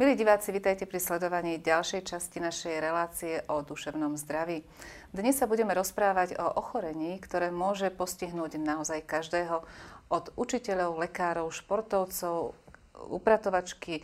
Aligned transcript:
Milí 0.00 0.16
diváci, 0.16 0.56
vitajte 0.56 0.88
pri 0.88 0.96
sledovaní 0.96 1.60
ďalšej 1.60 2.08
časti 2.08 2.40
našej 2.40 2.80
relácie 2.80 3.44
o 3.44 3.60
duševnom 3.60 4.16
zdraví. 4.16 4.64
Dnes 5.12 5.36
sa 5.36 5.44
budeme 5.44 5.76
rozprávať 5.76 6.32
o 6.40 6.48
ochorení, 6.48 7.20
ktoré 7.20 7.52
môže 7.52 7.92
postihnúť 7.92 8.56
naozaj 8.56 9.04
každého, 9.04 9.60
od 10.08 10.32
učiteľov, 10.40 10.96
lekárov, 10.96 11.52
športovcov, 11.52 12.56
upratovačky, 13.12 14.00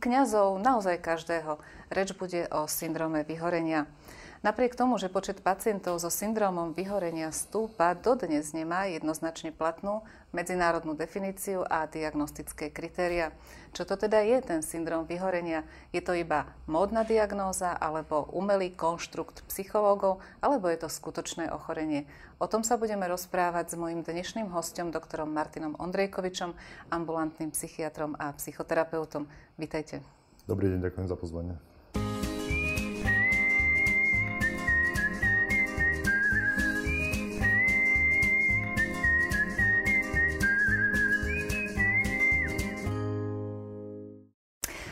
kňazov, 0.00 0.56
naozaj 0.56 0.96
každého. 1.04 1.60
Reč 1.92 2.16
bude 2.16 2.48
o 2.48 2.64
syndróme 2.64 3.20
vyhorenia. 3.20 3.84
Napriek 4.40 4.72
tomu, 4.72 4.96
že 4.96 5.12
počet 5.12 5.44
pacientov 5.44 6.00
so 6.00 6.08
syndromom 6.08 6.72
vyhorenia 6.72 7.28
stúpa, 7.28 7.92
dodnes 7.92 8.56
nemá 8.56 8.88
jednoznačne 8.88 9.52
platnú 9.52 10.00
medzinárodnú 10.32 10.96
definíciu 10.96 11.60
a 11.68 11.84
diagnostické 11.84 12.72
kritéria. 12.72 13.36
Čo 13.76 13.84
to 13.84 14.00
teda 14.00 14.24
je 14.24 14.40
ten 14.40 14.64
syndrom 14.64 15.04
vyhorenia? 15.04 15.68
Je 15.92 16.00
to 16.00 16.16
iba 16.16 16.48
módna 16.64 17.04
diagnóza 17.04 17.76
alebo 17.76 18.32
umelý 18.32 18.72
konštrukt 18.72 19.44
psychológov, 19.44 20.24
alebo 20.40 20.72
je 20.72 20.80
to 20.80 20.88
skutočné 20.88 21.52
ochorenie? 21.52 22.08
O 22.40 22.48
tom 22.48 22.64
sa 22.64 22.80
budeme 22.80 23.04
rozprávať 23.12 23.76
s 23.76 23.76
mojim 23.76 24.00
dnešným 24.00 24.48
hostom, 24.56 24.88
doktorom 24.88 25.28
Martinom 25.28 25.76
Ondrejkovičom, 25.76 26.56
ambulantným 26.88 27.52
psychiatrom 27.52 28.16
a 28.16 28.32
psychoterapeutom. 28.32 29.28
Vítajte. 29.60 30.00
Dobrý 30.48 30.72
deň, 30.72 30.88
ďakujem 30.88 31.12
za 31.12 31.20
pozvanie. 31.20 31.69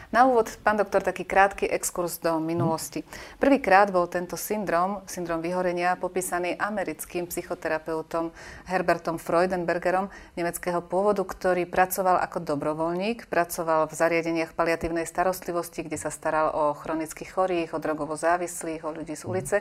Na 0.09 0.25
úvod, 0.25 0.48
pán 0.64 0.81
doktor, 0.81 1.05
taký 1.05 1.20
krátky 1.28 1.69
exkurs 1.69 2.17
do 2.17 2.41
minulosti. 2.41 3.05
Prvýkrát 3.37 3.92
bol 3.92 4.09
tento 4.09 4.41
syndrom, 4.41 5.05
syndrom 5.05 5.45
vyhorenia, 5.45 6.00
popísaný 6.00 6.56
americkým 6.56 7.28
psychoterapeutom 7.28 8.33
Herbertom 8.65 9.20
Freudenbergerom 9.20 10.09
nemeckého 10.33 10.81
pôvodu, 10.81 11.20
ktorý 11.20 11.69
pracoval 11.69 12.25
ako 12.25 12.41
dobrovoľník, 12.41 13.28
pracoval 13.28 13.84
v 13.84 14.00
zariadeniach 14.00 14.56
paliatívnej 14.56 15.05
starostlivosti, 15.05 15.84
kde 15.84 16.00
sa 16.00 16.09
staral 16.09 16.56
o 16.56 16.72
chronických 16.72 17.28
chorých, 17.28 17.77
o 17.77 17.83
drogovo 17.83 18.17
závislých, 18.17 18.89
o 18.89 18.97
ľudí 18.97 19.12
z 19.12 19.28
ulice. 19.28 19.56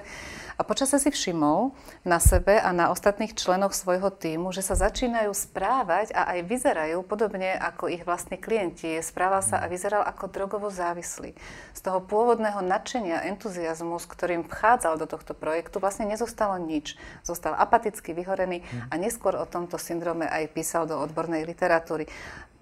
A 0.56 0.64
počase 0.64 0.95
si 0.95 1.11
všimol 1.11 1.76
na 2.08 2.23
sebe 2.23 2.56
a 2.56 2.72
na 2.72 2.88
ostatných 2.95 3.36
členoch 3.36 3.76
svojho 3.76 4.16
týmu, 4.16 4.56
že 4.56 4.64
sa 4.64 4.80
začínajú 4.80 5.28
správať 5.36 6.16
a 6.16 6.39
aj 6.39 6.48
vyzerajú 6.48 7.04
podobne 7.04 7.52
ako 7.59 7.92
ich 7.92 8.08
vlastní 8.08 8.39
klienti. 8.39 8.95
Správal 9.04 9.44
sa 9.44 9.59
a 9.59 9.67
vyzeral 9.67 10.08
ako 10.08 10.37
drogovo 10.38 10.70
závislý. 10.70 11.34
Z 11.74 11.80
toho 11.82 11.98
pôvodného 12.06 12.62
nadšenia, 12.62 13.26
entuziasmu, 13.34 13.98
s 13.98 14.06
ktorým 14.06 14.46
vchádzal 14.46 15.02
do 15.02 15.10
tohto 15.10 15.34
projektu, 15.34 15.82
vlastne 15.82 16.06
nezostalo 16.06 16.62
nič. 16.62 16.94
Zostal 17.26 17.58
apaticky 17.58 18.14
vyhorený 18.14 18.62
a 18.94 19.02
neskôr 19.02 19.34
o 19.34 19.50
tomto 19.50 19.82
syndrome 19.82 20.30
aj 20.30 20.54
písal 20.54 20.86
do 20.86 21.02
odbornej 21.02 21.42
literatúry. 21.50 22.06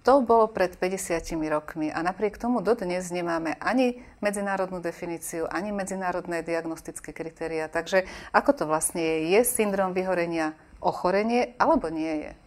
To 0.06 0.22
bolo 0.22 0.46
pred 0.46 0.78
50 0.78 1.18
rokmi 1.50 1.90
a 1.90 2.06
napriek 2.06 2.38
tomu 2.38 2.62
dodnes 2.62 3.10
nemáme 3.10 3.58
ani 3.58 4.06
medzinárodnú 4.22 4.78
definíciu, 4.78 5.50
ani 5.50 5.74
medzinárodné 5.74 6.46
diagnostické 6.46 7.10
kritéria. 7.10 7.66
Takže 7.66 8.06
ako 8.30 8.52
to 8.54 8.64
vlastne 8.70 9.02
je? 9.02 9.34
Je 9.34 9.42
syndrom 9.42 9.98
vyhorenia 9.98 10.54
ochorenie 10.78 11.58
alebo 11.58 11.90
nie 11.90 12.22
je? 12.22 12.45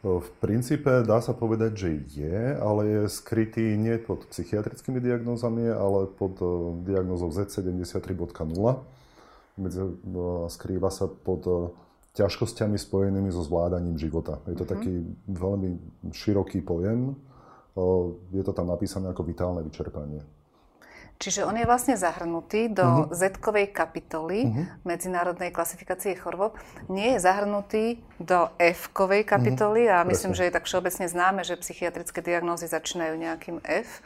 V 0.00 0.28
princípe 0.40 1.04
dá 1.04 1.20
sa 1.20 1.36
povedať, 1.36 1.72
že 1.76 1.88
je, 2.08 2.56
ale 2.56 2.80
je 2.88 3.00
skrytý 3.12 3.76
nie 3.76 4.00
pod 4.00 4.24
psychiatrickými 4.32 4.96
diagnózami, 4.96 5.68
ale 5.68 6.08
pod 6.08 6.40
diagnózou 6.88 7.28
Z73.0. 7.28 8.00
Skrýva 10.48 10.88
sa 10.88 11.04
pod 11.04 11.76
ťažkosťami 12.16 12.80
spojenými 12.80 13.28
so 13.28 13.44
zvládaním 13.44 14.00
života. 14.00 14.40
Je 14.48 14.56
to 14.56 14.64
mm-hmm. 14.64 14.72
taký 14.72 14.92
veľmi 15.28 15.68
široký 16.16 16.64
pojem. 16.64 17.12
Je 18.32 18.40
to 18.40 18.56
tam 18.56 18.72
napísané 18.72 19.12
ako 19.12 19.20
vitálne 19.28 19.60
vyčerpanie. 19.60 20.24
Čiže 21.20 21.44
on 21.44 21.52
je 21.52 21.68
vlastne 21.68 22.00
zahrnutý 22.00 22.72
do 22.72 22.80
uh-huh. 22.80 23.12
Z-kovej 23.12 23.76
kapitoly 23.76 24.48
uh-huh. 24.48 24.64
Medzinárodnej 24.88 25.52
klasifikácie 25.52 26.16
chorôb. 26.16 26.56
Nie 26.88 27.20
je 27.20 27.28
zahrnutý 27.28 28.00
do 28.16 28.48
F-kovej 28.56 29.28
kapitoly 29.28 29.84
uh-huh. 29.84 30.00
a 30.00 30.08
myslím, 30.08 30.32
Presne. 30.32 30.40
že 30.40 30.46
je 30.48 30.56
tak 30.56 30.64
všeobecne 30.64 31.06
známe, 31.12 31.44
že 31.44 31.60
psychiatrické 31.60 32.24
diagnózy 32.24 32.72
začínajú 32.72 33.20
nejakým 33.20 33.60
F. 33.68 34.00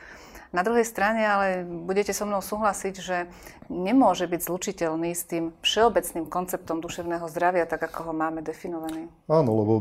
Na 0.51 0.63
druhej 0.63 0.87
strane 0.87 1.23
ale 1.27 1.67
budete 1.67 2.15
so 2.15 2.27
mnou 2.27 2.39
súhlasiť, 2.39 2.95
že 2.99 3.27
nemôže 3.71 4.27
byť 4.31 4.41
zlučiteľný 4.51 5.11
s 5.11 5.27
tým 5.27 5.51
všeobecným 5.63 6.31
konceptom 6.31 6.79
duševného 6.79 7.27
zdravia, 7.31 7.67
tak 7.67 7.91
ako 7.91 8.11
ho 8.11 8.15
máme 8.15 8.39
definovaný. 8.43 9.11
Áno, 9.27 9.51
lebo 9.51 9.73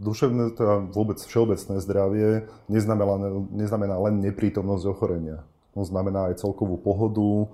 duševné, 0.00 0.56
teda 0.56 0.84
vôbec 0.92 1.20
všeobecné 1.20 1.76
zdravie 1.80 2.28
neznamená, 2.72 3.44
neznamená 3.52 3.96
len 4.00 4.24
neprítomnosť 4.24 4.84
ochorenia. 4.88 5.44
To 5.74 5.82
znamená 5.82 6.30
aj 6.30 6.42
celkovú 6.42 6.78
pohodu, 6.78 7.50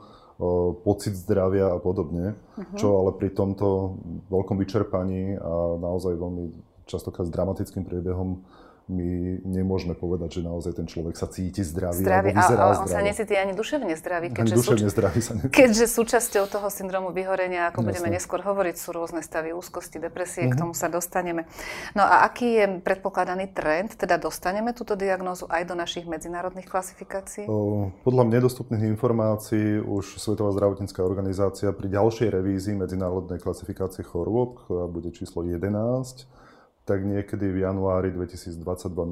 pocit 0.80 1.20
zdravia 1.20 1.68
a 1.68 1.76
podobne, 1.76 2.32
uh-huh. 2.32 2.76
čo 2.80 2.96
ale 2.96 3.12
pri 3.20 3.28
tomto 3.36 4.00
veľkom 4.32 4.56
vyčerpaní 4.56 5.36
a 5.36 5.52
naozaj 5.76 6.16
veľmi 6.16 6.44
častokrát 6.88 7.28
s 7.28 7.34
dramatickým 7.34 7.84
priebehom 7.84 8.40
my 8.90 9.38
nemôžeme 9.46 9.94
povedať, 9.94 10.40
že 10.40 10.40
naozaj 10.42 10.74
ten 10.74 10.86
človek 10.90 11.14
sa 11.14 11.30
cíti 11.30 11.62
zdravý, 11.62 12.02
zdravý 12.02 12.34
alebo 12.34 12.42
vyzerá 12.42 12.62
a, 12.62 12.66
a 12.66 12.80
on 12.82 12.88
sa 12.90 13.00
necíti 13.06 13.34
ani 13.38 13.54
duševne 13.54 13.94
zdravý. 13.94 14.26
Keďže, 14.34 14.42
ani 14.42 14.58
duševne 14.58 14.88
súč... 14.90 14.94
zdravý 14.98 15.20
sa 15.22 15.32
keďže 15.46 15.86
súčasťou 15.86 16.44
toho 16.50 16.68
syndromu 16.68 17.14
vyhorenia, 17.14 17.70
ako 17.70 17.80
Jasne. 17.80 17.88
budeme 17.94 18.08
neskôr 18.18 18.40
hovoriť, 18.42 18.74
sú 18.74 18.90
rôzne 18.90 19.22
stavy 19.22 19.54
úzkosti, 19.54 20.02
depresie, 20.02 20.46
uh-huh. 20.46 20.52
k 20.52 20.56
mhm. 20.58 20.60
tomu 20.66 20.72
sa 20.74 20.90
dostaneme. 20.90 21.46
No 21.94 22.02
a 22.02 22.26
aký 22.26 22.48
je 22.58 22.66
predpokladaný 22.82 23.54
trend? 23.54 23.94
Teda 23.94 24.18
dostaneme 24.18 24.74
túto 24.74 24.98
diagnózu 24.98 25.46
aj 25.46 25.62
do 25.70 25.78
našich 25.78 26.10
medzinárodných 26.10 26.66
klasifikácií? 26.66 27.46
O, 27.46 27.94
podľa 28.02 28.26
mne 28.26 28.38
dostupných 28.42 28.90
informácií 28.90 29.78
už 29.78 30.18
Svetová 30.18 30.50
zdravotnícká 30.50 31.06
organizácia 31.06 31.70
pri 31.70 31.86
ďalšej 31.94 32.28
revízii 32.34 32.74
medzinárodnej 32.74 33.38
klasifikácie 33.38 34.02
chorôb, 34.02 34.58
ktorá 34.66 34.90
bude 34.90 35.14
číslo 35.14 35.46
11, 35.46 36.39
tak 36.84 37.04
niekedy 37.04 37.46
v 37.50 37.58
januári 37.64 38.10
2022 38.10 38.60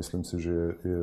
myslím 0.02 0.22
si, 0.24 0.36
že 0.40 0.54
je, 0.82 1.00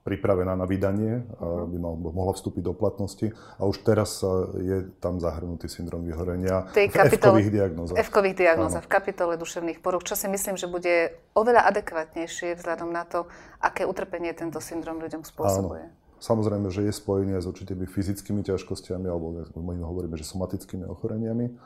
pripravená 0.00 0.56
na 0.56 0.64
vydanie 0.64 1.28
a 1.36 1.68
by 1.68 1.76
mal, 1.76 1.92
mohla 1.92 2.32
vstúpiť 2.32 2.64
do 2.64 2.72
platnosti. 2.72 3.36
A 3.60 3.68
už 3.68 3.84
teraz 3.84 4.24
je 4.56 4.88
tam 4.96 5.20
zahrnutý 5.20 5.68
syndrom 5.68 6.08
vyhorenia 6.08 6.72
v 6.72 6.88
F-kových 6.88 7.52
diagnózach. 7.52 8.00
F-kových 8.00 8.36
diagnózach, 8.36 8.88
v 8.88 8.90
kapitole 8.90 9.36
duševných 9.36 9.84
poruch, 9.84 10.08
čo 10.08 10.16
si 10.16 10.24
myslím, 10.32 10.56
že 10.56 10.72
bude 10.72 11.20
oveľa 11.36 11.68
adekvátnejšie 11.68 12.56
vzhľadom 12.56 12.88
na 12.88 13.04
to, 13.04 13.28
aké 13.60 13.84
utrpenie 13.84 14.32
tento 14.32 14.58
syndrom 14.58 14.98
ľuďom 15.04 15.20
spôsobuje. 15.20 15.84
Áno. 15.84 15.98
Samozrejme, 16.20 16.68
že 16.68 16.84
je 16.84 16.92
spojený 16.96 17.36
aj 17.36 17.44
s 17.44 17.48
určitými 17.48 17.84
fyzickými 17.88 18.40
ťažkosťami, 18.44 19.08
alebo 19.08 19.40
my 19.52 19.84
hovoríme, 19.84 20.16
že 20.20 20.24
somatickými 20.28 20.84
ochoreniami 20.84 21.56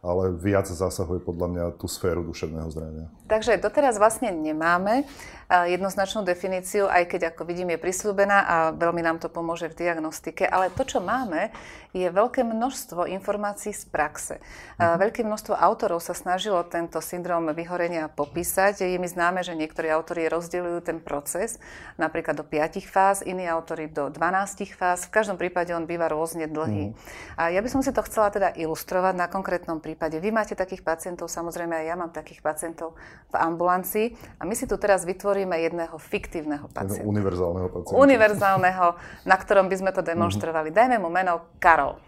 ale 0.00 0.32
viac 0.32 0.64
zasahuje 0.64 1.20
podľa 1.20 1.46
mňa 1.52 1.64
tú 1.76 1.84
sféru 1.84 2.24
duševného 2.24 2.68
zdravia. 2.72 3.06
Takže 3.28 3.60
doteraz 3.60 4.00
vlastne 4.00 4.32
nemáme 4.32 5.04
jednoznačnú 5.50 6.22
definíciu, 6.22 6.86
aj 6.86 7.10
keď 7.10 7.34
ako 7.34 7.42
vidím 7.42 7.74
je 7.74 7.82
prislúbená 7.82 8.38
a 8.46 8.56
veľmi 8.70 9.02
nám 9.02 9.18
to 9.18 9.26
pomôže 9.26 9.66
v 9.66 9.82
diagnostike, 9.82 10.46
ale 10.46 10.70
to, 10.70 10.86
čo 10.86 11.02
máme, 11.02 11.50
je 11.90 12.06
veľké 12.06 12.46
množstvo 12.46 13.10
informácií 13.10 13.74
z 13.74 13.82
praxe. 13.90 14.38
Mm-hmm. 14.38 14.94
Veľké 15.02 15.20
množstvo 15.26 15.58
autorov 15.58 15.98
sa 16.06 16.14
snažilo 16.14 16.62
tento 16.62 17.02
syndrom 17.02 17.50
vyhorenia 17.50 18.06
popísať. 18.06 18.86
Je 18.86 18.94
mi 18.94 19.10
známe, 19.10 19.42
že 19.42 19.58
niektorí 19.58 19.90
autori 19.90 20.30
rozdeľujú 20.30 20.86
ten 20.86 21.02
proces 21.02 21.58
napríklad 21.98 22.38
do 22.38 22.46
5 22.46 22.78
fáz, 22.86 23.26
iní 23.26 23.50
autori 23.50 23.90
do 23.90 24.06
12 24.06 24.70
fáz. 24.70 25.10
V 25.10 25.14
každom 25.18 25.34
prípade 25.34 25.74
on 25.74 25.82
býva 25.82 26.06
rôzne 26.06 26.46
dlhý. 26.46 26.94
Mm-hmm. 26.94 27.42
A 27.42 27.50
ja 27.50 27.58
by 27.58 27.68
som 27.74 27.82
si 27.82 27.90
to 27.90 28.06
chcela 28.06 28.30
teda 28.30 28.54
ilustrovať 28.54 29.18
na 29.18 29.26
konkrétnom 29.26 29.82
prípade. 29.90 30.22
Vy 30.22 30.30
máte 30.30 30.54
takých 30.54 30.86
pacientov, 30.86 31.26
samozrejme 31.26 31.74
aj 31.82 31.84
ja 31.90 31.96
mám 31.98 32.14
takých 32.14 32.38
pacientov 32.38 32.94
v 33.28 33.34
ambulancii 33.34 34.14
a 34.38 34.46
my 34.46 34.54
si 34.54 34.70
tu 34.70 34.78
teraz 34.78 35.02
vytvoríme 35.02 35.58
jedného 35.58 35.98
fiktívneho 35.98 36.70
pacienta. 36.70 37.02
Univerzálneho 37.02 37.66
pacienta. 37.66 37.98
Univerzálneho, 37.98 38.86
na 39.26 39.36
ktorom 39.36 39.66
by 39.66 39.76
sme 39.82 39.90
to 39.90 40.06
demonstrovali. 40.06 40.70
Mm-hmm. 40.70 40.78
Dajme 40.78 40.96
mu 41.02 41.10
meno 41.10 41.58
Karol. 41.58 41.98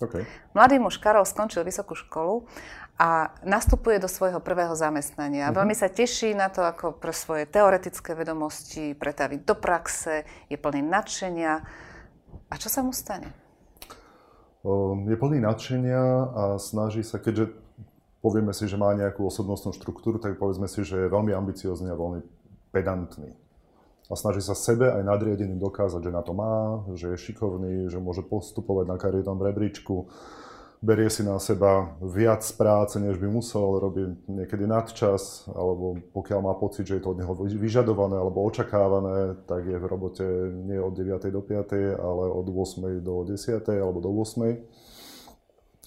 Okay. 0.00 0.28
Mladý 0.52 0.76
muž 0.80 1.00
Karol 1.00 1.24
skončil 1.24 1.64
vysokú 1.64 1.96
školu 1.96 2.44
a 3.00 3.32
nastupuje 3.44 3.96
do 3.96 4.08
svojho 4.08 4.44
prvého 4.44 4.76
zamestnania. 4.76 5.48
Uh-huh. 5.48 5.64
Veľmi 5.64 5.72
sa 5.72 5.88
teší 5.88 6.36
na 6.36 6.52
to, 6.52 6.60
ako 6.60 6.96
pre 6.96 7.16
svoje 7.16 7.48
teoretické 7.48 8.12
vedomosti 8.12 8.92
pretaviť 8.92 9.40
do 9.44 9.56
praxe, 9.56 10.28
je 10.52 10.56
plný 10.60 10.84
nadšenia. 10.84 11.52
A 12.48 12.54
čo 12.60 12.68
sa 12.68 12.84
mu 12.84 12.92
stane? 12.92 13.32
Je 15.08 15.16
plný 15.16 15.40
nadšenia 15.40 16.02
a 16.36 16.42
snaží 16.60 17.00
sa, 17.00 17.16
keďže 17.16 17.48
povieme 18.20 18.52
si, 18.52 18.68
že 18.68 18.76
má 18.76 18.92
nejakú 18.92 19.24
osobnostnú 19.24 19.72
štruktúru, 19.72 20.20
tak 20.20 20.36
povedzme 20.36 20.68
si, 20.68 20.84
že 20.84 21.08
je 21.08 21.12
veľmi 21.12 21.32
ambiciózny 21.32 21.88
a 21.88 21.96
veľmi 21.96 22.20
pedantný. 22.70 23.32
a 24.10 24.14
snaží 24.18 24.42
sa 24.42 24.58
sebe 24.58 24.90
aj 24.90 25.06
nadriadeným 25.06 25.62
dokázať, 25.62 26.02
že 26.02 26.10
na 26.10 26.22
to 26.26 26.34
má, 26.34 26.82
že 26.98 27.14
je 27.14 27.24
šikovný, 27.30 27.86
že 27.86 28.02
môže 28.02 28.26
postupovať 28.26 28.90
na 28.90 28.96
kariérnom 28.98 29.38
rebríčku, 29.38 30.10
berie 30.80 31.12
si 31.12 31.20
na 31.20 31.36
seba 31.36 31.96
viac 32.00 32.40
práce, 32.56 32.96
než 32.96 33.20
by 33.20 33.28
musel, 33.28 33.76
robí 33.80 34.16
niekedy 34.28 34.64
nadčas, 34.64 35.44
alebo 35.52 36.00
pokiaľ 36.16 36.40
má 36.40 36.54
pocit, 36.56 36.88
že 36.88 36.96
je 36.98 37.02
to 37.04 37.12
od 37.12 37.20
neho 37.20 37.32
vyžadované 37.36 38.16
alebo 38.16 38.48
očakávané, 38.48 39.36
tak 39.44 39.68
je 39.68 39.76
v 39.76 39.86
robote 39.86 40.24
nie 40.64 40.80
od 40.80 40.96
9. 40.96 41.20
do 41.28 41.40
5., 41.44 42.00
ale 42.00 42.24
od 42.32 42.46
8. 42.48 43.04
do 43.04 43.28
10. 43.28 43.60
alebo 43.68 44.00
do 44.00 44.10
8 44.12 44.90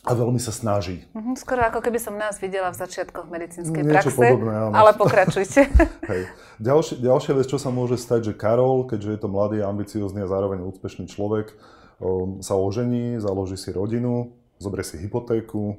a 0.04 0.12
veľmi 0.12 0.36
sa 0.36 0.52
snaží. 0.52 1.00
Mm-hmm, 1.16 1.36
skoro 1.40 1.64
ako 1.64 1.80
keby 1.80 1.96
som 1.96 2.20
nás 2.20 2.36
videla 2.44 2.76
v 2.76 2.78
začiatkoch 2.84 3.32
medicínskej 3.32 3.88
Niečo 3.88 4.12
praxe, 4.12 4.20
podobné, 4.20 4.52
áno. 4.52 4.76
ale 4.76 4.92
pokračujte. 5.00 5.62
Hej. 6.12 6.22
Ďalšia, 6.60 6.96
ďalšia 7.00 7.34
vec, 7.40 7.48
čo 7.48 7.56
sa 7.56 7.72
môže 7.72 7.96
stať, 7.96 8.32
že 8.32 8.34
Karol, 8.36 8.84
keďže 8.84 9.10
je 9.16 9.20
to 9.24 9.32
mladý, 9.32 9.64
ambiciózny 9.64 10.20
a 10.20 10.28
zároveň 10.28 10.60
úspešný 10.68 11.08
človek, 11.08 11.56
um, 12.04 12.44
sa 12.44 12.60
ožení, 12.60 13.16
založí 13.24 13.56
si 13.56 13.72
rodinu, 13.72 14.36
zoberie 14.64 14.88
si 14.88 14.96
hypotéku, 14.98 15.76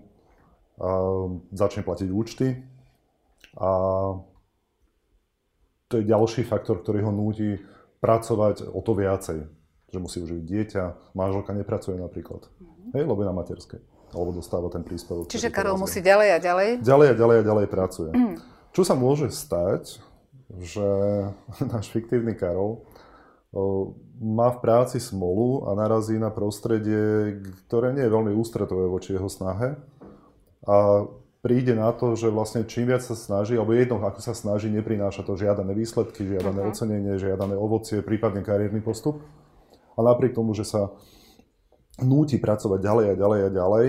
a 0.74 0.90
začne 1.54 1.86
platiť 1.86 2.08
účty 2.10 2.50
a 3.54 3.70
to 5.86 5.94
je 6.02 6.10
ďalší 6.10 6.42
faktor, 6.42 6.82
ktorý 6.82 7.06
ho 7.06 7.12
núti 7.14 7.62
pracovať 8.02 8.66
o 8.74 8.82
to 8.82 8.92
viacej. 8.98 9.46
Že 9.94 9.98
musí 10.02 10.18
uživiť 10.18 10.42
dieťa, 10.42 10.82
manželka 11.14 11.54
nepracuje 11.54 11.94
napríklad, 11.94 12.50
mm-hmm. 12.50 12.90
hej, 12.98 13.04
lebo 13.06 13.22
je 13.22 13.30
na 13.30 13.36
materskej 13.36 13.80
alebo 14.14 14.30
dostáva 14.30 14.70
ten 14.70 14.86
príspevok. 14.86 15.26
Čiže 15.26 15.50
Karol 15.50 15.74
musí 15.74 15.98
ďalej 15.98 16.28
a 16.34 16.38
ďalej? 16.38 16.70
Ďalej 16.86 17.06
a 17.10 17.14
ďalej 17.18 17.36
a 17.36 17.42
ďalej 17.42 17.66
pracuje. 17.66 18.10
Mm. 18.14 18.38
Čo 18.70 18.82
sa 18.86 18.94
môže 18.94 19.26
stať, 19.34 19.98
že 20.62 20.86
náš 21.74 21.90
fiktívny 21.90 22.38
Karol 22.38 22.86
má 24.18 24.50
v 24.50 24.58
práci 24.62 24.98
smolu 24.98 25.66
a 25.70 25.78
narazí 25.78 26.18
na 26.18 26.30
prostredie, 26.30 27.38
ktoré 27.66 27.94
nie 27.94 28.06
je 28.06 28.14
veľmi 28.14 28.32
ústretové 28.34 28.86
voči 28.90 29.14
jeho 29.14 29.30
snahe 29.30 29.78
a 30.64 31.06
príde 31.44 31.76
na 31.76 31.92
to, 31.92 32.16
že 32.16 32.32
vlastne 32.32 32.64
čím 32.64 32.88
viac 32.88 33.04
sa 33.04 33.12
snaží, 33.12 33.52
alebo 33.52 33.76
jedno, 33.76 34.00
ako 34.00 34.20
sa 34.24 34.32
snaží, 34.32 34.72
neprináša 34.72 35.28
to 35.28 35.36
žiadané 35.36 35.76
výsledky, 35.76 36.24
žiadané 36.24 36.64
uh-huh. 36.64 36.72
ocenenie, 36.72 37.20
žiadané 37.20 37.52
ovocie, 37.52 38.00
prípadne 38.00 38.40
kariérny 38.40 38.80
postup. 38.80 39.20
A 39.94 40.00
napriek 40.00 40.32
tomu, 40.32 40.56
že 40.56 40.64
sa 40.64 40.96
núti 42.00 42.40
pracovať 42.40 42.80
ďalej 42.80 43.06
a 43.12 43.14
ďalej 43.14 43.40
a 43.44 43.50
ďalej, 43.52 43.86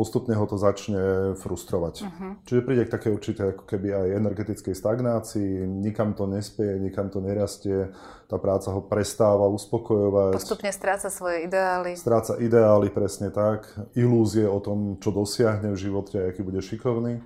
postupne 0.00 0.32
ho 0.32 0.48
to 0.48 0.56
začne 0.56 1.36
frustrovať. 1.36 2.08
Uh-huh. 2.08 2.32
Čiže 2.48 2.64
príde 2.64 2.88
k 2.88 2.94
také 2.96 3.12
určité 3.12 3.52
ako 3.52 3.68
keby 3.68 3.92
aj 3.92 4.16
energetickej 4.16 4.72
stagnácii, 4.72 5.68
nikam 5.68 6.16
to 6.16 6.24
nespie, 6.24 6.80
nikam 6.80 7.12
to 7.12 7.20
nerastie, 7.20 7.92
tá 8.32 8.40
práca 8.40 8.72
ho 8.72 8.80
prestáva 8.80 9.44
uspokojovať. 9.52 10.40
Postupne 10.40 10.72
stráca 10.72 11.12
svoje 11.12 11.44
ideály. 11.44 12.00
Stráca 12.00 12.40
ideály, 12.40 12.88
presne 12.88 13.28
tak, 13.28 13.68
ilúzie 13.92 14.48
o 14.48 14.56
tom, 14.64 14.96
čo 14.96 15.12
dosiahne 15.12 15.76
v 15.76 15.76
živote, 15.76 16.32
aký 16.32 16.40
bude 16.40 16.64
šikovný. 16.64 17.20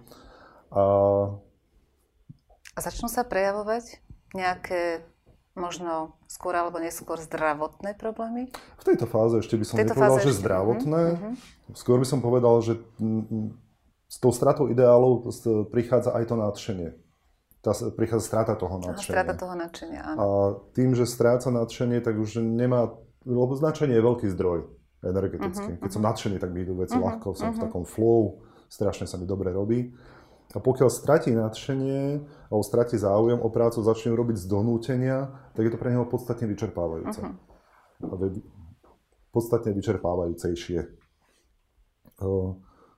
A... 0.75 0.83
a 2.75 2.79
začnú 2.83 3.07
sa 3.07 3.23
prejavovať 3.23 4.03
nejaké 4.35 5.07
možno 5.55 6.19
skôr 6.27 6.55
alebo 6.59 6.83
neskôr 6.83 7.19
zdravotné 7.23 7.95
problémy? 7.95 8.51
V 8.79 8.85
tejto 8.85 9.07
fáze 9.07 9.39
ešte 9.39 9.55
by 9.55 9.65
som 9.65 9.75
nepovedal, 9.79 10.19
že 10.19 10.31
ešte. 10.35 10.41
zdravotné. 10.43 11.03
Uh-huh. 11.15 11.33
Skôr 11.79 11.97
by 12.03 12.07
som 12.07 12.19
povedal, 12.19 12.59
že 12.61 12.83
s 14.11 14.17
tou 14.19 14.35
stratou 14.35 14.67
ideálov 14.69 15.31
prichádza 15.71 16.13
aj 16.15 16.25
to 16.27 16.35
nadšenie. 16.37 16.91
Tá, 17.65 17.73
prichádza 17.97 18.29
strata 18.29 18.53
toho 18.61 18.77
nadšenia. 18.77 19.09
strata 19.09 19.33
toho 19.33 19.55
nadšenia, 19.57 20.01
áno. 20.05 20.19
A 20.21 20.27
tým, 20.77 20.93
že 20.93 21.09
stráca 21.09 21.49
nadšenie, 21.49 22.05
tak 22.05 22.21
už 22.21 22.45
nemá, 22.45 22.93
lebo 23.25 23.57
značenie 23.57 23.97
je 23.97 24.05
veľký 24.05 24.27
zdroj 24.37 24.69
energetický. 25.01 25.73
Uh-huh, 25.73 25.81
Keď 25.81 25.89
uh-huh. 25.89 25.97
som 25.97 26.05
nadšený, 26.05 26.37
tak 26.45 26.53
mi 26.53 26.61
idú 26.67 26.77
veci 26.77 27.01
uh-huh, 27.01 27.09
ľahko, 27.09 27.33
som 27.33 27.51
uh-huh. 27.51 27.57
v 27.57 27.63
takom 27.65 27.85
flow, 27.89 28.45
strašne 28.69 29.09
sa 29.09 29.17
mi 29.17 29.25
dobre 29.25 29.49
robí. 29.55 29.97
A 30.53 30.59
pokiaľ 30.61 30.93
stratí 30.93 31.33
nadšenie 31.33 32.21
alebo 32.53 32.63
stratí 32.63 33.01
záujem 33.01 33.41
o 33.41 33.49
prácu, 33.51 33.81
začne 33.81 34.15
robiť 34.15 34.37
z 34.39 34.47
donútenia, 34.47 35.33
tak 35.57 35.67
je 35.67 35.73
to 35.73 35.81
pre 35.81 35.91
neho 35.91 36.07
podstatne 36.07 36.47
vyčerpávajúce. 36.47 37.25
Uh-huh. 37.25 38.31
Podstatne 39.35 39.75
vyčerpávajúcejšie. 39.75 40.79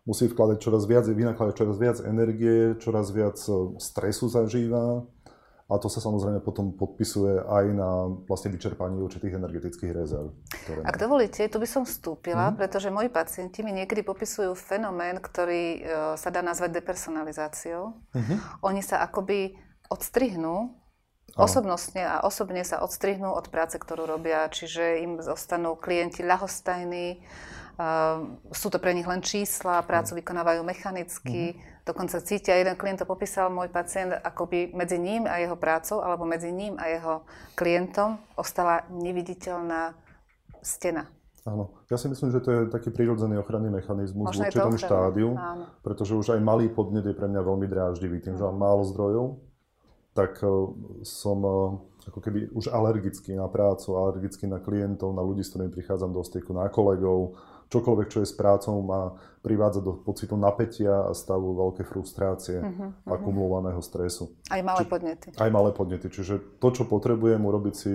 Musí 0.04 0.24
vkladať 0.28 0.58
čoraz 0.60 0.84
viac, 0.84 1.08
vynakladať 1.08 1.54
čoraz 1.56 1.76
viac 1.80 1.98
energie, 2.04 2.76
čoraz 2.76 3.08
viac 3.10 3.40
stresu 3.80 4.28
zažíva 4.28 5.08
a 5.66 5.82
to 5.82 5.90
sa 5.90 5.98
samozrejme 5.98 6.46
potom 6.46 6.78
podpisuje 6.78 7.42
aj 7.42 7.64
na 7.74 8.06
vlastne 8.30 8.54
vyčerpaní 8.54 9.02
určitých 9.02 9.34
energetických 9.34 9.92
rezerv. 9.98 10.30
Ak 10.86 10.94
dovolíte, 10.94 11.42
tu 11.50 11.58
by 11.58 11.66
som 11.66 11.82
vstúpila, 11.82 12.54
mm. 12.54 12.62
pretože 12.62 12.86
moji 12.86 13.10
pacienti 13.10 13.66
mi 13.66 13.74
niekedy 13.74 14.06
popisujú 14.06 14.54
fenomén, 14.54 15.18
ktorý 15.18 15.62
e, 15.62 15.78
sa 16.14 16.30
dá 16.30 16.38
nazvať 16.38 16.70
depersonalizáciou. 16.78 17.98
Mm-hmm. 18.14 18.38
Oni 18.62 18.78
sa 18.78 19.02
akoby 19.02 19.58
odstrihnú 19.90 20.70
osobnostne 21.34 22.06
a 22.06 22.22
osobne 22.22 22.62
sa 22.62 22.86
odstrihnú 22.86 23.26
od 23.34 23.50
práce, 23.50 23.74
ktorú 23.76 24.06
robia, 24.06 24.46
čiže 24.46 25.02
im 25.02 25.18
zostanú 25.18 25.74
klienti 25.74 26.22
ľahostajní, 26.22 27.26
Uh, 27.76 28.40
sú 28.56 28.72
to 28.72 28.80
pre 28.80 28.96
nich 28.96 29.04
len 29.04 29.20
čísla, 29.20 29.84
prácu 29.84 30.16
mhm. 30.16 30.18
vykonávajú 30.24 30.64
mechanicky, 30.64 31.52
uh-huh. 31.52 31.75
Dokonca 31.86 32.18
cítia, 32.20 32.58
jeden 32.58 32.74
klient 32.74 33.00
to 33.00 33.06
popísal, 33.06 33.46
môj 33.48 33.70
pacient, 33.70 34.18
ako 34.18 34.50
by 34.50 34.74
medzi 34.74 34.98
ním 34.98 35.30
a 35.30 35.38
jeho 35.38 35.54
prácou, 35.54 36.02
alebo 36.02 36.26
medzi 36.26 36.50
ním 36.50 36.74
a 36.82 36.90
jeho 36.90 37.22
klientom 37.54 38.18
ostala 38.34 38.82
neviditeľná 38.90 39.94
stena. 40.66 41.06
Áno, 41.46 41.78
ja 41.86 41.94
si 41.94 42.10
myslím, 42.10 42.34
že 42.34 42.42
to 42.42 42.50
je 42.50 42.60
taký 42.74 42.90
prírodzený 42.90 43.38
ochranný 43.38 43.70
mechanizmus 43.70 44.34
Možno 44.34 44.42
v 44.42 44.50
určitom 44.50 44.74
štádiu, 44.74 45.38
Áno. 45.38 45.70
pretože 45.86 46.18
už 46.18 46.34
aj 46.34 46.42
malý 46.42 46.66
podnet 46.66 47.06
je 47.06 47.14
pre 47.14 47.30
mňa 47.30 47.38
veľmi 47.38 47.70
dráždivý. 47.70 48.18
Tým, 48.18 48.34
že 48.34 48.42
mám 48.42 48.58
málo 48.58 48.82
zdrojov, 48.82 49.38
tak 50.10 50.42
e, 50.42 50.50
som 51.06 51.38
e, 51.46 51.56
ako 52.10 52.18
keby 52.18 52.50
už 52.50 52.66
alergický 52.74 53.38
na 53.38 53.46
prácu, 53.46 53.94
alergický 53.94 54.50
na 54.50 54.58
klientov, 54.58 55.14
na 55.14 55.22
ľudí, 55.22 55.46
s 55.46 55.54
ktorými 55.54 55.70
prichádzam 55.70 56.10
do 56.10 56.26
styku, 56.26 56.50
na 56.50 56.66
kolegov, 56.66 57.38
čokoľvek, 57.70 58.06
čo 58.10 58.18
je 58.22 58.28
s 58.28 58.34
prácou, 58.34 58.78
ma 58.82 59.16
privádza 59.42 59.78
do 59.78 59.94
pocitu 59.94 60.34
napätia 60.34 61.06
a 61.06 61.14
stavu 61.14 61.54
veľké 61.54 61.86
frustrácie, 61.86 62.58
uh-huh, 62.58 62.90
uh-huh. 63.06 63.14
akumulovaného 63.14 63.78
stresu. 63.78 64.34
Aj 64.50 64.58
malé 64.58 64.82
Či, 64.82 64.90
podnety. 64.90 65.26
Aj 65.38 65.50
malé 65.54 65.70
podnety. 65.70 66.06
Čiže 66.10 66.58
to, 66.58 66.68
čo 66.74 66.82
potrebujem, 66.82 67.38
urobiť 67.38 67.74
si 67.78 67.92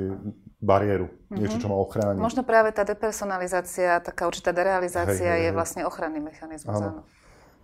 bariéru. 0.63 1.11
Uh-huh. 1.11 1.35
Niečo, 1.35 1.59
čo 1.59 1.67
ma 1.67 1.75
ochráni. 1.75 2.23
Možno 2.23 2.47
práve 2.47 2.71
tá 2.71 2.87
depersonalizácia, 2.87 3.99
taká 3.99 4.31
určitá 4.31 4.55
derealizácia 4.55 5.27
hej, 5.27 5.35
hej, 5.35 5.43
je 5.43 5.49
hej. 5.51 5.55
vlastne 5.55 5.81
ochranný 5.83 6.23
mechanizmus. 6.23 6.71
Áno. 6.71 7.03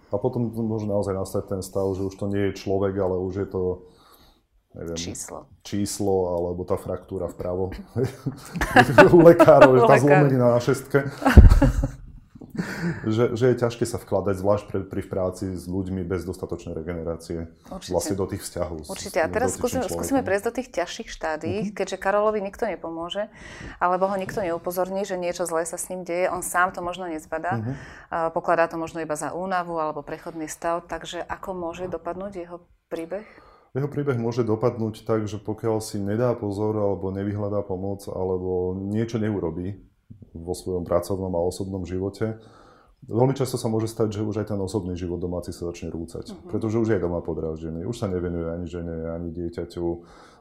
A 0.08 0.16
potom 0.16 0.52
môže 0.52 0.88
naozaj 0.88 1.16
nastať 1.16 1.44
ten 1.52 1.62
stav, 1.64 1.88
že 1.96 2.04
už 2.08 2.16
to 2.16 2.32
nie 2.32 2.52
je 2.52 2.60
človek, 2.64 2.96
ale 2.96 3.20
už 3.20 3.44
je 3.44 3.48
to 3.48 3.62
neviem, 4.78 4.98
číslo. 4.98 5.50
číslo 5.66 6.38
alebo 6.38 6.62
tá 6.62 6.78
fraktúra 6.78 7.26
vpravo 7.26 7.74
u 9.18 9.20
lekárov, 9.26 9.82
že 9.82 9.84
tá 9.90 9.96
zlomenina 9.98 10.48
na 10.54 10.62
šestke. 10.62 11.10
že, 13.06 13.38
že 13.38 13.46
je 13.54 13.56
ťažké 13.58 13.86
sa 13.86 14.02
vkladať, 14.02 14.36
zvlášť 14.42 14.66
pri, 14.70 14.80
pri 14.90 15.02
práci 15.06 15.54
s 15.54 15.70
ľuďmi 15.70 16.02
bez 16.06 16.26
dostatočnej 16.26 16.74
regenerácie 16.74 17.50
Určite. 17.70 17.94
vlastne 17.94 18.16
do 18.18 18.26
tých 18.26 18.42
vzťahov. 18.44 18.78
Určite. 18.90 19.20
A 19.22 19.28
teraz 19.30 19.56
skúsime, 19.56 19.86
skúsime 19.86 20.22
prejsť 20.26 20.46
do 20.50 20.54
tých 20.58 20.70
ťažších 20.74 21.10
štádí, 21.10 21.54
uh-huh. 21.54 21.74
keďže 21.78 21.98
Karolovi 22.02 22.42
nikto 22.42 22.66
nepomôže, 22.66 23.30
alebo 23.78 24.10
ho 24.10 24.16
nikto 24.18 24.42
neupozorní, 24.42 25.06
že 25.06 25.20
niečo 25.20 25.46
zlé 25.46 25.70
sa 25.70 25.78
s 25.78 25.90
ním 25.94 26.02
deje. 26.02 26.30
On 26.34 26.42
sám 26.42 26.74
to 26.74 26.82
možno 26.82 27.06
nezbadá. 27.06 27.62
Uh-huh. 27.62 28.34
Pokladá 28.34 28.66
to 28.66 28.82
možno 28.82 29.02
iba 29.02 29.14
za 29.14 29.34
únavu 29.34 29.78
alebo 29.78 30.02
prechodný 30.02 30.50
stav. 30.50 30.86
Takže 30.90 31.22
ako 31.22 31.54
môže 31.54 31.86
dopadnúť 31.90 32.34
jeho 32.34 32.58
príbeh? 32.90 33.26
Jeho 33.78 33.86
príbeh 33.86 34.18
môže 34.18 34.42
dopadnúť 34.42 35.06
tak, 35.06 35.30
že 35.30 35.38
pokiaľ 35.38 35.86
si 35.86 36.02
nedá 36.02 36.34
pozor 36.34 36.74
alebo 36.74 37.14
nevyhľadá 37.14 37.62
pomoc 37.62 38.10
alebo 38.10 38.74
niečo 38.74 39.22
neurobí, 39.22 39.78
vo 40.44 40.54
svojom 40.54 40.86
pracovnom 40.86 41.34
a 41.34 41.42
osobnom 41.42 41.84
živote. 41.84 42.38
Veľmi 43.06 43.38
často 43.38 43.62
sa 43.62 43.70
môže 43.70 43.86
stať, 43.86 44.18
že 44.18 44.26
už 44.26 44.42
aj 44.42 44.54
ten 44.54 44.60
osobný 44.60 44.98
život 44.98 45.22
domáci 45.22 45.54
sa 45.54 45.70
začne 45.70 45.94
rúcať, 45.94 46.34
uh-huh. 46.34 46.50
pretože 46.50 46.82
už 46.82 46.98
je 46.98 47.00
doma 47.00 47.22
podráždený, 47.22 47.86
už 47.86 47.94
sa 47.94 48.10
nevenuje 48.10 48.50
ani 48.50 48.66
žene, 48.66 48.96
ani 49.14 49.30
dieťaťu, 49.32 49.86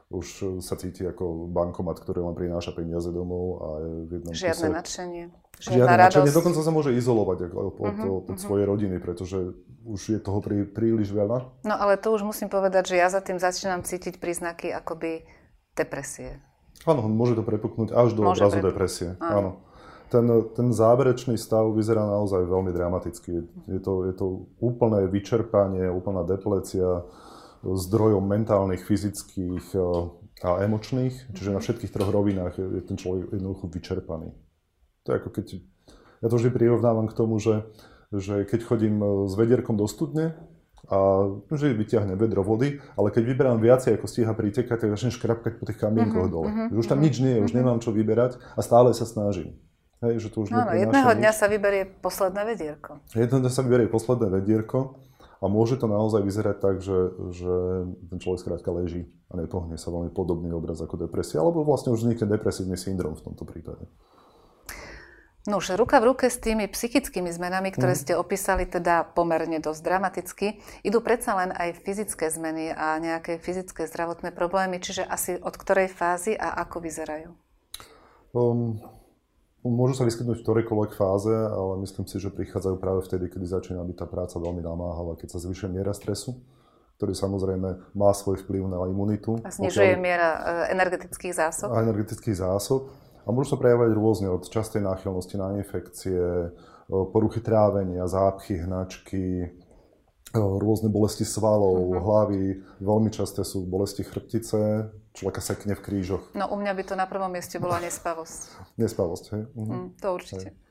už 0.07 0.59
sa 0.63 0.79
cíti 0.79 1.03
ako 1.03 1.51
bankomat, 1.51 1.99
ktorý 1.99 2.23
len 2.23 2.35
prináša 2.35 2.71
peniaze 2.71 3.11
domov 3.11 3.45
a 3.59 3.67
je 3.83 3.91
v 4.07 4.11
jednom 4.19 4.31
Žiadne 4.31 4.67
kuse... 4.71 4.77
nadšenie. 4.79 5.23
Žiadna 5.57 5.73
Žiadne 5.73 5.95
radosť. 5.97 6.05
nadšenie, 6.05 6.37
dokonca 6.37 6.61
sa 6.63 6.71
môže 6.71 6.91
izolovať 6.95 7.37
od, 7.49 7.51
od, 7.51 7.75
uh-huh, 7.75 8.17
od 8.23 8.25
uh-huh. 8.31 8.39
svojej 8.39 8.65
rodiny, 8.69 8.95
pretože 9.03 9.57
už 9.83 10.01
je 10.15 10.19
toho 10.21 10.39
prí, 10.39 10.63
príliš 10.63 11.11
veľa. 11.11 11.51
No 11.67 11.75
ale 11.75 11.99
to 11.99 12.15
už 12.15 12.23
musím 12.23 12.47
povedať, 12.47 12.93
že 12.93 12.95
ja 12.95 13.11
za 13.11 13.19
tým 13.19 13.41
začínam 13.41 13.83
cítiť 13.83 14.21
príznaky 14.21 14.71
akoby 14.71 15.27
depresie. 15.75 16.39
Áno, 16.87 17.03
môže 17.09 17.35
to 17.35 17.43
prepuknúť 17.43 17.91
až 17.91 18.15
do 18.15 18.23
môže 18.23 18.39
obrazu 18.39 18.63
prepuknúť. 18.63 18.71
depresie. 18.71 19.09
Áno. 19.19 19.35
Áno 19.35 19.51
ten, 20.07 20.23
ten 20.55 20.67
záverečný 20.71 21.35
stav 21.35 21.67
vyzerá 21.75 22.07
naozaj 22.07 22.47
veľmi 22.47 22.71
dramaticky. 22.71 23.43
Je 23.67 23.79
to, 23.83 24.07
je 24.07 24.13
to 24.15 24.47
úplné 24.63 25.03
vyčerpanie, 25.11 25.91
úplná 25.91 26.23
deplecia 26.23 27.03
zdrojov 27.75 28.23
mentálnych, 28.23 28.85
fyzických, 28.87 29.75
a 30.43 30.61
emočných, 30.61 31.33
čiže 31.33 31.53
na 31.53 31.57
všetkých 31.61 31.89
troch 31.89 32.13
rovinách 32.13 32.61
je, 32.61 32.81
ten 32.85 32.97
človek 32.97 33.33
jednoducho 33.33 33.65
vyčerpaný. 33.73 34.29
To 35.05 35.07
je 35.09 35.15
ako 35.17 35.29
keď, 35.33 35.45
ja 36.21 36.27
to 36.29 36.37
vždy 36.37 36.49
prirovnávam 36.53 37.09
k 37.09 37.17
tomu, 37.17 37.41
že, 37.41 37.65
že 38.13 38.45
keď 38.45 38.59
chodím 38.61 39.01
e, 39.01 39.07
s 39.25 39.33
vedierkom 39.33 39.73
do 39.73 39.89
studne 39.89 40.37
a 40.87 41.25
že 41.49 41.73
vyťahne 41.73 42.13
vedro 42.13 42.45
vody, 42.45 42.77
ale 42.93 43.09
keď 43.09 43.23
vyberám 43.33 43.59
viacej, 43.59 43.97
ako 43.97 44.05
stíha 44.05 44.33
pritekať, 44.37 44.77
tak 44.77 44.93
začnem 44.93 45.15
škrapkať 45.17 45.53
po 45.57 45.65
tých 45.65 45.81
kamienkoch 45.81 46.29
uh-huh, 46.29 46.35
dole. 46.37 46.49
Uh-huh, 46.53 46.79
už 46.79 46.85
tam 46.85 47.01
uh-huh, 47.01 47.09
nič 47.09 47.15
nie 47.17 47.33
je, 47.41 47.43
už 47.43 47.51
nemám 47.57 47.81
čo 47.81 47.89
vyberať 47.89 48.37
a 48.53 48.61
stále 48.61 48.93
sa 48.93 49.09
snažím. 49.09 49.57
Hej, 50.05 50.21
že 50.21 50.27
to 50.29 50.45
už 50.45 50.53
no, 50.53 50.61
jedného 50.69 51.09
dňa 51.17 51.31
nič. 51.33 51.39
sa 51.41 51.49
vyberie 51.49 51.89
posledné 52.05 52.41
vedierko. 52.45 53.01
Jedného 53.17 53.41
dňa 53.41 53.51
sa 53.51 53.61
vyberie 53.65 53.89
posledné 53.89 54.29
vedierko 54.29 55.01
a 55.37 55.45
môže 55.45 55.77
to 55.77 55.85
naozaj 55.85 56.25
vyzerať 56.25 56.57
tak, 56.57 56.75
že, 56.81 57.13
že 57.33 57.53
ten 58.09 58.17
človek 58.17 58.41
skrátka 58.41 58.69
leží 58.73 59.05
a 59.29 59.37
nepohne 59.37 59.77
sa 59.77 59.93
veľmi 59.93 60.09
podobný 60.09 60.49
obraz 60.55 60.81
ako 60.81 61.05
depresia, 61.05 61.43
alebo 61.43 61.61
vlastne 61.61 61.93
už 61.93 62.05
vznikne 62.05 62.25
depresívny 62.25 62.79
syndrom 62.79 63.13
v 63.13 63.25
tomto 63.27 63.43
prípade. 63.45 63.85
No 65.47 65.63
už 65.63 65.79
ruka 65.79 66.03
v 66.03 66.11
ruke 66.11 66.27
s 66.27 66.43
tými 66.43 66.67
psychickými 66.67 67.31
zmenami, 67.31 67.71
ktoré 67.71 67.95
mm. 67.95 68.01
ste 68.03 68.13
opísali 68.19 68.67
teda 68.67 69.07
pomerne 69.15 69.63
dosť 69.63 69.79
dramaticky, 69.79 70.59
idú 70.83 70.99
predsa 70.99 71.39
len 71.39 71.55
aj 71.55 71.87
fyzické 71.87 72.27
zmeny 72.27 72.75
a 72.75 72.99
nejaké 72.99 73.39
fyzické 73.39 73.87
zdravotné 73.87 74.35
problémy, 74.35 74.83
čiže 74.83 75.07
asi 75.07 75.39
od 75.39 75.55
ktorej 75.55 75.87
fázy 75.87 76.35
a 76.35 76.51
ako 76.67 76.83
vyzerajú? 76.83 77.31
Um, 78.35 78.83
Môžu 79.67 79.99
sa 79.99 80.07
vyskytnúť 80.07 80.41
v 80.41 80.45
ktorejkoľvek 80.45 80.91
fáze, 80.95 81.31
ale 81.31 81.79
myslím 81.83 82.07
si, 82.07 82.17
že 82.17 82.31
prichádzajú 82.31 82.75
práve 82.79 83.03
vtedy, 83.03 83.27
kedy 83.27 83.45
začína 83.47 83.83
byť 83.83 83.97
tá 83.99 84.07
práca 84.07 84.39
veľmi 84.39 84.63
namáhavá, 84.63 85.19
keď 85.19 85.35
sa 85.35 85.39
zvyšuje 85.43 85.69
miera 85.71 85.91
stresu, 85.91 86.39
ktorý 86.97 87.13
samozrejme 87.13 87.93
má 87.93 88.11
svoj 88.15 88.41
vplyv 88.47 88.71
na 88.71 88.79
imunitu. 88.87 89.37
A 89.43 89.51
znižuje 89.51 89.99
miera 89.99 90.29
e, 90.69 90.77
energetických 90.77 91.33
zásob. 91.35 91.69
A 91.73 91.83
energetických 91.83 92.37
zásob. 92.39 92.89
A 93.23 93.35
môžu 93.35 93.53
sa 93.53 93.59
prejavovať 93.59 93.91
rôzne, 93.91 94.27
od 94.31 94.47
častej 94.47 94.79
náchylnosti 94.79 95.35
na 95.35 95.59
infekcie, 95.59 96.15
e, 96.15 96.47
poruchy 96.87 97.43
trávenia, 97.43 98.07
zápchy, 98.07 98.63
hnačky, 98.63 99.56
rôzne 100.35 100.91
bolesti 100.91 101.23
svalov, 101.23 101.77
uh-huh. 101.77 102.03
hlavy. 102.03 102.43
Veľmi 102.83 103.09
časté 103.13 103.47
sú 103.47 103.63
bolesti 103.63 104.03
chrbtice, 104.03 104.91
človeka 105.15 105.41
sekne 105.41 105.73
v 105.73 105.81
krížoch. 105.81 106.23
No 106.35 106.51
u 106.51 106.55
mňa 106.59 106.73
by 106.75 106.83
to 106.83 106.95
na 106.99 107.07
prvom 107.09 107.31
mieste 107.31 107.57
bola 107.57 107.79
nespavosť. 107.79 108.75
nespavosť, 108.77 109.25
hej? 109.33 109.43
Mhm. 109.55 109.71
Mm, 109.71 109.87
to 109.97 110.07
určite. 110.13 110.47
Hej. 110.51 110.66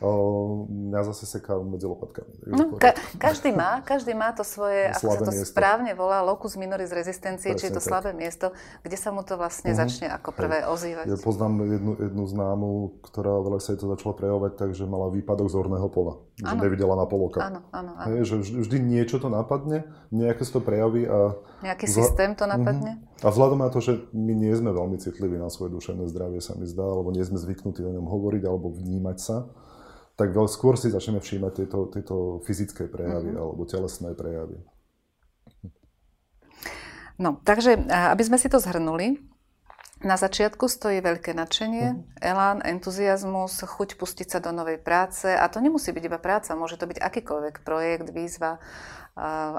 O, 0.00 0.64
mňa 0.64 1.12
zase 1.12 1.28
seká 1.28 1.60
medzi 1.60 1.84
lopatkami. 1.84 2.32
No, 2.48 2.80
ka- 2.80 2.96
každý 3.20 3.52
má, 3.52 3.84
každý 3.84 4.16
má 4.16 4.32
to 4.32 4.48
svoje, 4.48 4.88
ako 4.96 5.12
sa 5.12 5.20
to 5.20 5.32
miesto. 5.36 5.52
správne 5.52 5.92
volá, 5.92 6.24
locus 6.24 6.56
minoris 6.56 6.88
rezistencie, 6.88 7.52
či 7.52 7.68
je 7.68 7.76
to 7.76 7.84
tak. 7.84 7.88
slabé 7.92 8.10
miesto, 8.16 8.56
kde 8.80 8.96
sa 8.96 9.12
mu 9.12 9.20
to 9.20 9.36
vlastne 9.36 9.76
uh-huh. 9.76 9.84
začne 9.84 10.08
ako 10.08 10.32
prvé 10.32 10.64
Hej. 10.64 10.72
ozývať. 10.72 11.04
Ja 11.04 11.20
poznám 11.20 11.68
jednu, 11.68 11.92
jednu 12.00 12.24
známu, 12.24 12.68
ktorá 13.04 13.44
veľa 13.44 13.60
sa 13.60 13.76
jej 13.76 13.80
to 13.84 13.92
začala 13.92 14.16
prejavovať 14.16 14.52
tak, 14.56 14.70
že 14.72 14.88
mala 14.88 15.12
výpadok 15.12 15.52
zorného 15.52 15.88
pola. 15.92 16.16
Že 16.40 16.48
ano. 16.48 16.60
nevidela 16.64 16.94
na 16.96 17.04
poloka. 17.04 17.44
Áno, 17.44 17.60
áno, 17.68 17.92
áno. 18.00 18.08
Hej, 18.08 18.24
že 18.24 18.34
vždy 18.40 18.76
niečo 18.80 19.20
to 19.20 19.28
napadne, 19.28 19.84
nejaké 20.08 20.48
sa 20.48 20.56
to 20.56 20.60
prejaví 20.64 21.04
a... 21.04 21.36
Nejaký 21.60 21.92
vzhľad... 21.92 22.00
systém 22.08 22.30
to 22.32 22.48
napadne. 22.48 22.96
Uh-huh. 22.96 23.10
A 23.20 23.28
vzhľadom 23.28 23.60
na 23.60 23.68
to, 23.68 23.84
že 23.84 24.00
my 24.16 24.32
nie 24.32 24.56
sme 24.56 24.72
veľmi 24.72 24.96
citliví 24.96 25.36
na 25.36 25.52
svoje 25.52 25.76
duševné 25.76 26.08
zdravie, 26.08 26.40
sa 26.40 26.56
mi 26.56 26.64
zdá, 26.64 26.88
alebo 26.88 27.12
nie 27.12 27.20
sme 27.20 27.36
zvyknutí 27.36 27.84
o 27.84 27.92
ňom 27.92 28.08
hovoriť 28.08 28.48
alebo 28.48 28.72
vnímať 28.72 29.18
sa, 29.20 29.44
tak 30.20 30.36
skôr 30.52 30.76
si 30.76 30.92
začneme 30.92 31.24
všímať 31.24 31.52
tieto, 31.64 31.88
tieto 31.88 32.16
fyzické 32.44 32.92
prejavy 32.92 33.32
mm-hmm. 33.32 33.40
alebo 33.40 33.64
telesné 33.64 34.12
prejavy. 34.12 34.60
No, 37.16 37.40
takže 37.40 37.76
aby 37.88 38.22
sme 38.24 38.36
si 38.40 38.48
to 38.52 38.60
zhrnuli, 38.60 39.20
na 40.00 40.16
začiatku 40.16 40.64
stojí 40.64 41.04
veľké 41.04 41.36
nadšenie, 41.36 41.86
uh-huh. 41.92 42.24
elán, 42.24 42.64
entuziasmus, 42.64 43.60
chuť 43.60 44.00
pustiť 44.00 44.32
sa 44.32 44.38
do 44.40 44.48
novej 44.48 44.80
práce 44.80 45.28
a 45.28 45.44
to 45.52 45.60
nemusí 45.60 45.92
byť 45.92 46.04
iba 46.08 46.16
práca, 46.16 46.56
môže 46.56 46.80
to 46.80 46.88
byť 46.88 46.96
akýkoľvek 46.96 47.60
projekt, 47.60 48.08
výzva 48.08 48.56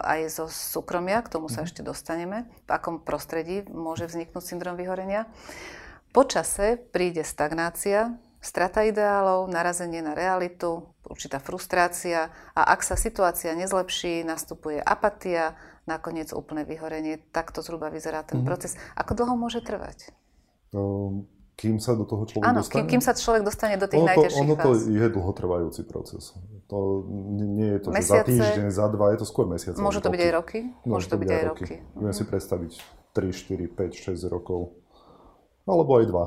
aj 0.01 0.34
zo 0.34 0.50
súkromia, 0.50 1.22
k 1.22 1.38
tomu 1.38 1.46
sa 1.46 1.62
uh-huh. 1.62 1.70
ešte 1.70 1.86
dostaneme, 1.86 2.50
v 2.65 2.70
akom 2.74 3.06
prostredí 3.06 3.70
môže 3.70 4.10
vzniknúť 4.10 4.41
syndrom 4.41 4.74
vyhorenia. 4.74 5.30
Po 6.10 6.25
čase 6.25 6.82
príde 6.89 7.22
stagnácia, 7.22 8.18
strata 8.42 8.82
ideálov, 8.84 9.48
narazenie 9.48 10.02
na 10.02 10.18
realitu, 10.18 10.90
určitá 11.06 11.38
frustrácia 11.38 12.34
a 12.58 12.62
ak 12.74 12.82
sa 12.82 12.98
situácia 12.98 13.54
nezlepší, 13.54 14.26
nastupuje 14.26 14.82
apatia, 14.82 15.54
nakoniec 15.86 16.34
úplné 16.34 16.66
vyhorenie. 16.66 17.22
Takto 17.30 17.62
zhruba 17.62 17.94
vyzerá 17.94 18.26
ten 18.26 18.42
mm-hmm. 18.42 18.50
proces. 18.50 18.76
Ako 18.98 19.14
dlho 19.14 19.38
môže 19.38 19.62
trvať? 19.62 20.10
Um, 20.74 21.30
kým 21.62 21.78
sa 21.78 21.94
do 21.94 22.10
toho 22.10 22.26
človek 22.26 22.50
Áno, 22.50 22.66
dostane? 22.66 22.82
Kým, 22.82 22.86
kým 22.90 23.02
sa 23.06 23.14
človek 23.14 23.46
dostane 23.46 23.78
do 23.78 23.86
tých 23.86 24.02
ono 24.02 24.10
to, 24.10 24.12
najťažších 24.18 24.42
Ono 24.42 24.56
to 24.58 24.70
je 24.90 25.06
dlhotrvajúci 25.14 25.82
proces. 25.86 26.34
To 26.74 27.06
nie 27.38 27.78
je 27.78 27.80
to, 27.84 27.88
že 27.94 28.02
za 28.08 28.24
týždeň, 28.26 28.68
za 28.72 28.88
dva, 28.90 29.12
je 29.14 29.18
to 29.22 29.28
skôr 29.28 29.46
mesiace. 29.46 29.78
Môže 29.78 30.02
to 30.02 30.10
byť 30.10 30.22
aj 30.26 30.32
roky? 30.34 30.60
Môže, 30.88 31.12
to 31.12 31.20
byť 31.20 31.30
aj 31.30 31.44
roky. 31.52 31.64
roky. 31.68 31.76
Viem 32.00 32.14
si 32.16 32.24
predstaviť 32.26 32.72
3, 33.14 33.30
4, 33.30 33.68
5, 33.68 34.16
6 34.16 34.34
rokov. 34.34 34.81
Alebo 35.72 36.04
aj 36.04 36.06
dva. 36.12 36.25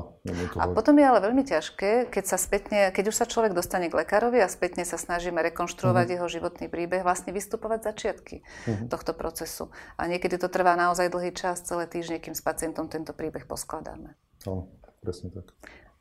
A 0.57 0.73
potom 0.73 0.97
je 0.97 1.05
ale 1.05 1.21
veľmi 1.21 1.45
ťažké, 1.45 2.09
keď 2.09 2.25
sa 2.25 2.41
spätne, 2.41 2.89
keď 2.89 3.13
už 3.13 3.15
sa 3.21 3.29
človek 3.29 3.53
dostane 3.53 3.93
k 3.93 3.97
lekárovi 4.01 4.41
a 4.41 4.49
spätne 4.49 4.81
sa 4.81 4.97
snažíme 4.97 5.37
rekonštruovať 5.53 6.05
uh-huh. 6.09 6.15
jeho 6.17 6.27
životný 6.27 6.65
príbeh, 6.65 7.05
vlastne 7.05 7.29
vystupovať 7.29 7.93
začiatky 7.93 8.41
uh-huh. 8.41 8.89
tohto 8.89 9.13
procesu. 9.13 9.69
A 10.01 10.09
niekedy 10.09 10.41
to 10.41 10.49
trvá 10.49 10.73
naozaj 10.73 11.13
dlhý 11.13 11.29
čas, 11.29 11.61
celé 11.61 11.85
týždne, 11.85 12.17
kým 12.17 12.33
s 12.33 12.41
pacientom 12.41 12.89
tento 12.89 13.13
príbeh 13.13 13.45
poskladáme. 13.45 14.17
No, 14.49 14.73
presne 15.05 15.29
tak. 15.29 15.53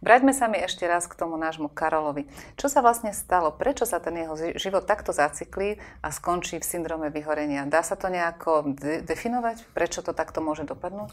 Vráťme 0.04 0.36
sa 0.36 0.52
mi 0.52 0.60
ešte 0.60 0.84
raz 0.84 1.08
k 1.08 1.16
tomu 1.16 1.40
nášmu 1.40 1.72
Karolovi. 1.72 2.28
Čo 2.60 2.68
sa 2.68 2.84
vlastne 2.84 3.16
stalo? 3.16 3.48
Prečo 3.56 3.88
sa 3.88 4.04
ten 4.04 4.12
jeho 4.20 4.36
život 4.36 4.84
takto 4.84 5.16
zaciklí 5.16 5.80
a 6.04 6.12
skončí 6.12 6.60
v 6.60 6.68
syndrome 6.68 7.08
vyhorenia? 7.08 7.64
Dá 7.64 7.80
sa 7.80 7.96
to 7.96 8.12
nejako 8.12 8.76
de- 8.76 9.00
definovať? 9.00 9.64
Prečo 9.72 10.04
to 10.04 10.12
takto 10.12 10.44
môže 10.44 10.68
dopadnúť? 10.68 11.08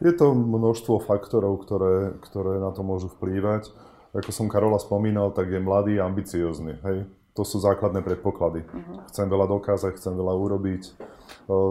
Je 0.00 0.12
to 0.12 0.36
množstvo 0.36 1.00
faktorov, 1.00 1.64
ktoré, 1.64 2.16
ktoré 2.20 2.60
na 2.60 2.68
to 2.72 2.84
môžu 2.84 3.08
vplývať. 3.16 3.72
Ako 4.12 4.32
som 4.32 4.48
Karola 4.48 4.76
spomínal, 4.76 5.32
tak 5.32 5.48
je 5.48 5.60
mladý 5.60 6.00
a 6.00 6.08
ambiciózny. 6.08 6.76
Hej? 6.84 7.08
To 7.36 7.44
sú 7.44 7.60
základné 7.60 8.00
predpoklady. 8.00 8.64
Uh-huh. 8.64 9.04
Chcem 9.12 9.28
veľa 9.28 9.44
dokázať, 9.44 10.00
chcem 10.00 10.16
veľa 10.16 10.34
urobiť. 10.36 10.82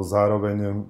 Zároveň 0.05 0.85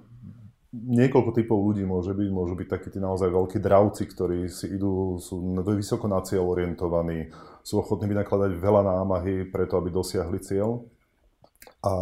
niekoľko 0.76 1.32
typov 1.32 1.64
ľudí 1.64 1.88
môže 1.88 2.12
byť. 2.12 2.28
Môžu 2.28 2.60
byť 2.60 2.68
takí 2.68 2.92
tí 2.92 3.00
naozaj 3.00 3.32
veľkí 3.32 3.64
dravci, 3.64 4.04
ktorí 4.04 4.52
si 4.52 4.76
idú, 4.76 5.16
sú 5.16 5.40
vysoko 5.64 6.12
na 6.12 6.20
cieľ 6.28 6.52
orientovaní, 6.52 7.32
sú 7.64 7.80
ochotní 7.80 8.12
vynakladať 8.12 8.52
veľa 8.60 8.84
námahy 8.84 9.48
preto, 9.48 9.80
aby 9.80 9.96
dosiahli 9.96 10.44
cieľ. 10.44 10.84
A 11.80 11.94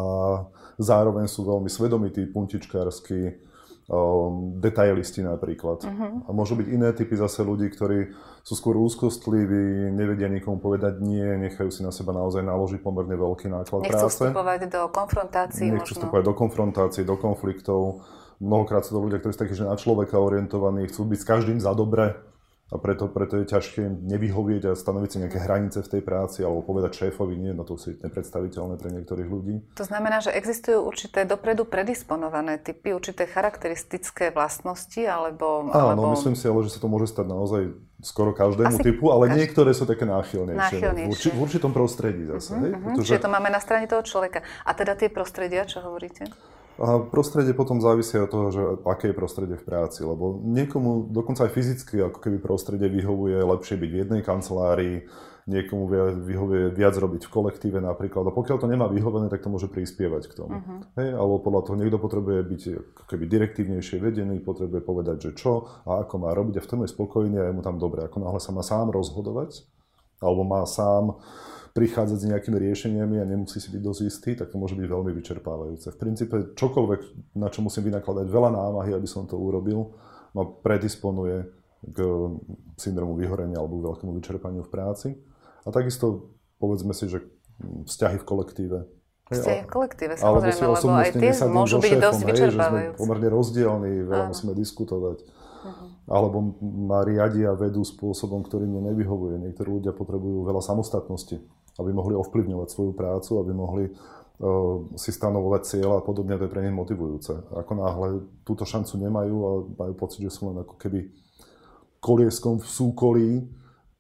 zároveň 0.82 1.30
sú 1.30 1.46
veľmi 1.46 1.70
svedomití, 1.70 2.25
puntičkársky, 2.25 3.38
detailisti 4.63 5.20
napríklad. 5.20 5.84
Uh-huh. 5.84 6.24
A 6.24 6.30
môžu 6.32 6.56
byť 6.56 6.68
iné 6.72 6.96
typy 6.96 7.20
zase 7.20 7.44
ľudí, 7.44 7.68
ktorí 7.68 8.16
sú 8.40 8.56
skôr 8.56 8.80
úzkostliví, 8.80 9.92
nevedia 9.92 10.32
nikomu 10.32 10.60
povedať 10.60 11.04
nie, 11.04 11.24
nechajú 11.48 11.68
si 11.68 11.84
na 11.84 11.92
seba 11.92 12.16
naozaj 12.16 12.48
naložiť 12.48 12.80
pomerne 12.80 13.16
veľký 13.16 13.52
náklad 13.52 13.84
Nechcú 13.84 13.92
práce. 13.92 14.08
Nechcú 14.08 14.32
vstupovať 14.32 14.60
do 14.72 14.84
konfrontácií 14.88 15.68
Nechcú 15.68 15.92
vstupovať 16.00 16.24
do 16.24 16.34
konfrontácií, 16.36 17.04
do 17.04 17.16
konfliktov. 17.20 17.82
Mnohokrát 18.40 18.84
sú 18.88 18.96
to 18.96 19.04
ľudia, 19.04 19.20
ktorí 19.20 19.32
sú 19.36 19.40
takí, 19.44 19.56
že 19.56 19.68
na 19.68 19.75
človeka 19.75 20.16
orientovaní, 20.20 20.88
chcú 20.88 21.08
byť 21.08 21.20
s 21.20 21.28
každým 21.28 21.60
za 21.60 21.72
dobre, 21.75 22.16
a 22.72 22.79
preto, 22.82 23.05
preto 23.12 23.38
je 23.38 23.46
ťažké 23.46 23.86
nevyhovieť 23.86 24.72
a 24.72 24.79
stanoviť 24.79 25.10
si 25.12 25.17
nejaké 25.22 25.39
hranice 25.43 25.84
v 25.84 25.91
tej 25.98 26.01
práci 26.01 26.41
alebo 26.41 26.65
povedať 26.65 27.05
šéfovi 27.05 27.36
nie, 27.38 27.53
no 27.53 27.67
to 27.67 27.77
si 27.77 27.93
nepredstaviteľné 28.01 28.79
pre 28.79 28.89
niektorých 28.89 29.29
ľudí. 29.29 29.55
To 29.77 29.86
znamená, 29.86 30.24
že 30.24 30.34
existujú 30.34 30.82
určité 30.82 31.27
dopredu 31.27 31.70
predisponované 31.70 32.58
typy, 32.58 32.96
určité 32.96 33.29
charakteristické 33.29 34.34
vlastnosti 34.34 35.00
alebo... 35.05 35.70
Áno, 35.70 35.93
alebo... 35.93 36.17
myslím 36.17 36.34
si 36.34 36.50
ale, 36.50 36.65
že 36.65 36.74
sa 36.74 36.79
to 36.82 36.89
môže 36.89 37.13
stať 37.13 37.29
naozaj 37.29 37.62
skoro 38.03 38.36
každému 38.36 38.79
Asi 38.79 38.84
typu, 38.84 39.13
ale 39.13 39.32
každý... 39.32 39.38
niektoré 39.39 39.72
sú 39.72 39.84
také 39.88 40.03
náchylnejšie. 40.03 40.60
náchylnejšie. 40.60 41.08
V, 41.08 41.13
urči, 41.13 41.27
v 41.32 41.39
určitom 41.39 41.72
prostredí 41.72 42.24
zase. 42.27 42.51
Uh-huh, 42.51 42.63
hej? 42.67 42.72
Mhm. 42.74 42.84
Pretože... 42.84 43.10
Čiže 43.15 43.24
to 43.24 43.32
máme 43.32 43.50
na 43.53 43.62
strane 43.63 43.86
toho 43.88 44.03
človeka. 44.03 44.43
A 44.67 44.72
teda 44.75 44.98
tie 45.00 45.08
prostredia, 45.08 45.63
čo 45.63 45.79
hovoríte? 45.79 46.27
A 46.82 47.06
prostredie 47.06 47.53
potom 47.53 47.77
závisí 47.77 48.18
od 48.18 48.30
toho, 48.34 48.48
že 48.50 48.62
aké 48.89 49.13
je 49.13 49.20
prostredie 49.20 49.58
v 49.58 49.65
práci, 49.65 50.01
lebo 50.01 50.42
niekomu 50.42 51.13
dokonca 51.13 51.46
aj 51.46 51.53
fyzicky 51.53 52.01
ako 52.01 52.18
keby 52.18 52.42
prostredie 52.42 52.89
vyhovuje 52.89 53.38
lepšie 53.46 53.77
byť 53.77 53.89
v 53.94 54.00
jednej 54.01 54.22
kancelárii, 54.25 55.06
niekomu 55.46 55.92
vyhovuje 56.24 56.72
viac 56.72 56.96
robiť 56.96 57.27
v 57.27 57.34
kolektíve 57.34 57.77
napríklad. 57.84 58.25
A 58.25 58.34
pokiaľ 58.34 58.58
to 58.63 58.72
nemá 58.72 58.88
vyhovené, 58.88 59.27
tak 59.27 59.44
to 59.44 59.51
môže 59.51 59.68
prispievať 59.68 60.32
k 60.32 60.38
tomu. 60.39 60.56
Uh-huh. 60.56 60.80
Hej, 60.98 61.13
alebo 61.13 61.44
podľa 61.44 61.62
toho 61.68 61.75
niekto 61.77 62.00
potrebuje 62.00 62.39
byť 62.48 62.62
keby 63.12 63.24
direktívnejšie 63.27 64.00
vedený, 64.00 64.39
potrebuje 64.39 64.82
povedať, 64.82 65.18
že 65.30 65.32
čo 65.36 65.68
a 65.84 66.08
ako 66.08 66.15
má 66.15 66.32
robiť 66.32 66.58
a 66.58 66.65
v 66.65 66.70
tom 66.70 66.80
je 66.88 66.89
spokojný 66.89 67.38
a 67.38 67.51
je 67.51 67.56
mu 67.60 67.62
tam 67.62 67.75
dobre. 67.75 68.08
Ako 68.08 68.24
náhle 68.24 68.39
sa 68.39 68.56
má 68.56 68.63
sám 68.63 68.89
rozhodovať, 68.96 69.68
alebo 70.24 70.48
má 70.48 70.63
sám 70.63 71.20
prichádzať 71.74 72.18
s 72.22 72.30
nejakými 72.30 72.58
riešeniami 72.70 73.18
a 73.18 73.25
nemusí 73.25 73.58
si 73.58 73.74
byť 73.74 73.82
dosť 73.82 74.01
istý, 74.06 74.32
tak 74.38 74.53
to 74.53 74.62
môže 74.62 74.77
byť 74.77 74.86
veľmi 74.86 75.12
vyčerpávajúce. 75.18 75.89
V 75.89 75.98
princípe 75.98 76.36
čokoľvek, 76.53 77.34
na 77.34 77.50
čo 77.50 77.65
musím 77.65 77.89
vynakladať 77.89 78.30
veľa 78.30 78.50
námahy, 78.53 78.94
aby 78.94 79.10
som 79.10 79.25
to 79.25 79.42
urobil, 79.42 79.98
ma 80.38 80.46
predisponuje 80.46 81.50
k 81.84 81.98
syndromu 82.77 83.18
vyhorenia 83.18 83.58
alebo 83.58 83.82
veľkému 83.89 84.13
vyčerpaniu 84.22 84.62
v 84.63 84.72
práci. 84.72 85.08
A 85.65 85.74
takisto 85.74 86.38
povedzme 86.62 86.94
si, 86.94 87.10
že 87.10 87.25
vzťahy 87.60 88.22
v 88.22 88.25
kolektíve. 88.25 88.80
Vzťahy 89.34 89.62
v 89.65 89.70
kolektíve, 89.72 90.13
samozrejme, 90.13 90.63
lebo 90.77 90.88
aj 90.94 91.12
tie 91.15 91.32
môžu 91.50 91.82
byť 91.82 91.94
dosť 91.98 92.22
vyčerpávajúce. 92.22 92.94
Že 92.94 92.98
sme 92.98 93.01
pomerne 93.01 93.30
rozdielni, 93.34 93.92
veľa 94.06 94.25
musíme 94.30 94.53
diskutovať. 94.53 95.18
Uh-huh. 95.25 95.88
Alebo 96.12 96.60
ma 96.60 97.08
riadia 97.08 97.56
vedú 97.56 97.88
spôsobom, 97.88 98.44
ktorý 98.44 98.68
mne 98.68 98.92
nevyhovuje. 98.92 99.39
Niektorí 99.48 99.80
ľudia 99.80 99.96
potrebujú 99.96 100.44
veľa 100.44 100.60
samostatnosti, 100.60 101.39
aby 101.80 101.89
mohli 101.94 102.13
ovplyvňovať 102.13 102.68
svoju 102.70 102.94
prácu, 102.94 103.32
aby 103.42 103.51
mohli 103.53 103.84
uh, 103.89 104.86
si 104.98 105.10
stanovovať 105.10 105.62
cieľa 105.65 106.01
a 106.01 106.06
podobne, 106.06 106.38
to 106.38 106.46
je 106.46 106.53
pre 106.53 106.62
nich 106.62 106.75
motivujúce. 106.75 107.53
Ako 107.53 107.74
náhle 107.77 108.10
túto 108.46 108.65
šancu 108.65 108.98
nemajú 109.01 109.38
a 109.42 109.51
majú 109.88 109.94
pocit, 109.98 110.22
že 110.25 110.34
sú 110.34 110.53
len 110.53 110.62
ako 110.62 110.75
keby 110.77 111.10
kolieskom 112.03 112.60
v 112.60 112.68
súkolí, 112.68 113.30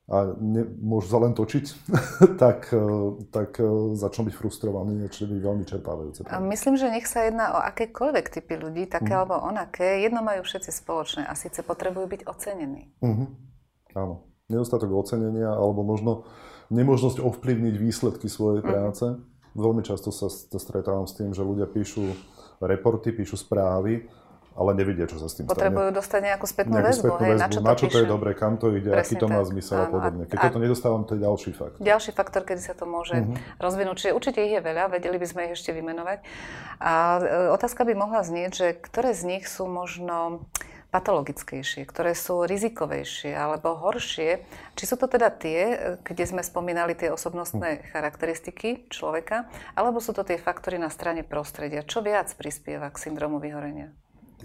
a 0.03 0.35
ne, 0.35 0.67
môžu 0.83 1.15
sa 1.15 1.19
len 1.23 1.31
točiť, 1.31 1.65
tak, 2.43 2.75
e, 2.75 2.87
tak 3.31 3.55
e, 3.63 3.95
začnú 3.95 4.27
byť 4.27 4.35
frustrovaní, 4.35 4.99
čo 5.07 5.23
je 5.23 5.39
veľmi 5.39 5.63
čerpávajúce. 5.63 6.27
A 6.27 6.43
myslím, 6.43 6.75
že 6.75 6.91
nech 6.91 7.07
sa 7.07 7.23
jedná 7.23 7.55
o 7.55 7.59
akékoľvek 7.63 8.25
typy 8.27 8.59
ľudí, 8.59 8.83
také 8.91 9.15
mm. 9.15 9.19
alebo 9.23 9.39
onaké, 9.39 10.03
jedno 10.03 10.19
majú 10.19 10.43
všetci 10.43 10.75
spoločné 10.75 11.23
a 11.23 11.33
síce 11.39 11.63
potrebujú 11.63 12.19
byť 12.19 12.21
ocenení. 12.27 12.91
Mm-hmm. 12.99 13.27
Áno. 13.95 14.27
Nedostatok 14.51 14.91
ocenenia 14.91 15.55
alebo 15.55 15.87
možno 15.87 16.27
nemožnosť 16.71 17.19
ovplyvniť 17.19 17.75
výsledky 17.75 18.27
svojej 18.31 18.61
mm. 18.61 18.67
práce. 18.67 19.05
Veľmi 19.53 19.81
často 19.85 20.09
sa 20.09 20.31
stretávam 20.33 21.05
s 21.05 21.13
tým, 21.17 21.35
že 21.35 21.45
ľudia 21.45 21.69
píšu 21.69 22.15
reporty, 22.63 23.13
píšu 23.13 23.37
správy 23.37 24.07
ale 24.53 24.77
nevedia, 24.77 25.09
čo 25.09 25.17
sa 25.17 25.25
s 25.25 25.33
tým 25.33 25.49
Potrebujú 25.49 25.89
stane. 25.89 25.97
dostať 25.97 26.21
nejakú 26.29 26.45
spätnú 26.45 26.77
nejakú 26.77 26.89
väzbu, 26.93 27.05
spätnú 27.09 27.25
hej, 27.25 27.37
na 27.41 27.47
čo, 27.49 27.59
to, 27.59 27.65
na 27.65 27.73
čo 27.73 27.85
to 27.89 27.97
je 27.97 28.07
dobre, 28.07 28.29
kam 28.37 28.53
to 28.61 28.69
ide, 28.69 28.91
Presne 28.93 29.01
aký 29.01 29.13
to 29.17 29.27
má 29.29 29.41
zmysel 29.41 29.77
a 29.81 29.87
podobne. 29.89 30.23
Keď 30.29 30.37
a, 30.37 30.43
toto 30.45 30.57
nedostávam, 30.61 31.01
to 31.09 31.11
je 31.17 31.21
ďalší 31.25 31.51
faktor. 31.57 31.81
Ďalší 31.81 32.11
faktor, 32.13 32.41
kedy 32.45 32.61
sa 32.61 32.73
to 32.77 32.85
môže 32.85 33.17
uh-huh. 33.17 33.33
rozvinúť. 33.57 33.95
Čiže 33.97 34.11
určite 34.13 34.39
ich 34.45 34.53
je 34.53 34.61
veľa, 34.61 34.93
vedeli 34.93 35.17
by 35.17 35.27
sme 35.27 35.41
ich 35.49 35.53
ešte 35.57 35.73
vymenovať. 35.73 36.17
A 36.77 36.93
e, 37.17 37.21
otázka 37.49 37.81
by 37.81 37.93
mohla 37.97 38.21
znieť, 38.21 38.51
že 38.53 38.67
ktoré 38.77 39.17
z 39.17 39.23
nich 39.25 39.49
sú 39.49 39.65
možno 39.65 40.45
patologickejšie, 40.93 41.89
ktoré 41.89 42.13
sú 42.13 42.45
rizikovejšie 42.45 43.33
alebo 43.33 43.73
horšie. 43.73 44.45
Či 44.77 44.83
sú 44.85 44.95
to 45.01 45.09
teda 45.09 45.33
tie, 45.33 45.97
kde 46.05 46.23
sme 46.29 46.45
spomínali 46.45 46.93
tie 46.93 47.09
osobnostné 47.09 47.81
hm. 47.81 47.83
charakteristiky 47.89 48.85
človeka, 48.93 49.49
alebo 49.73 49.97
sú 49.97 50.13
to 50.13 50.21
tie 50.21 50.37
faktory 50.37 50.77
na 50.77 50.93
strane 50.93 51.25
prostredia? 51.25 51.81
Čo 51.81 52.05
viac 52.05 52.29
prispieva 52.37 52.93
k 52.93 53.01
syndromu 53.09 53.41
vyhorenia? 53.41 53.89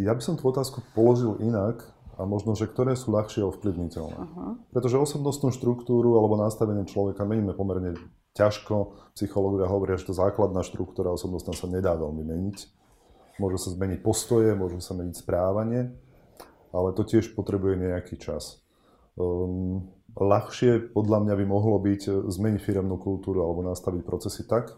Ja 0.00 0.16
by 0.16 0.22
som 0.24 0.40
tú 0.40 0.48
otázku 0.48 0.80
položil 0.96 1.36
inak 1.44 1.84
a 2.16 2.26
možno, 2.26 2.56
že 2.56 2.66
ktoré 2.66 2.98
sú 2.98 3.14
ľahšie 3.14 3.46
ovplyvniteľné. 3.46 4.18
Uh-huh. 4.18 4.58
Pretože 4.74 4.98
osobnostnú 4.98 5.54
štruktúru 5.54 6.18
alebo 6.18 6.38
nastavenie 6.38 6.86
človeka 6.86 7.22
meníme 7.22 7.54
pomerne 7.54 7.94
ťažko. 8.34 8.94
Psychológovia 9.18 9.70
hovoria, 9.70 9.98
že 9.98 10.10
to 10.10 10.14
základná 10.14 10.62
štruktúra 10.62 11.10
osobnostná 11.10 11.54
sa 11.54 11.66
nedá 11.66 11.94
veľmi 11.98 12.22
meniť. 12.22 12.58
Môžu 13.38 13.58
sa 13.58 13.70
zmeniť 13.74 14.02
postoje, 14.02 14.50
môžu 14.58 14.82
sa 14.82 14.98
meniť 14.98 15.14
správanie, 15.14 15.94
ale 16.72 16.92
to 16.92 17.02
tiež 17.04 17.32
potrebuje 17.32 17.80
nejaký 17.80 18.16
čas. 18.20 18.62
Um, 19.18 19.90
ľahšie 20.14 20.94
podľa 20.94 21.26
mňa 21.26 21.34
by 21.38 21.44
mohlo 21.46 21.78
byť 21.78 22.30
zmeniť 22.30 22.60
firemnú 22.62 22.98
kultúru 22.98 23.42
alebo 23.42 23.66
nastaviť 23.66 24.02
procesy 24.02 24.46
tak, 24.46 24.74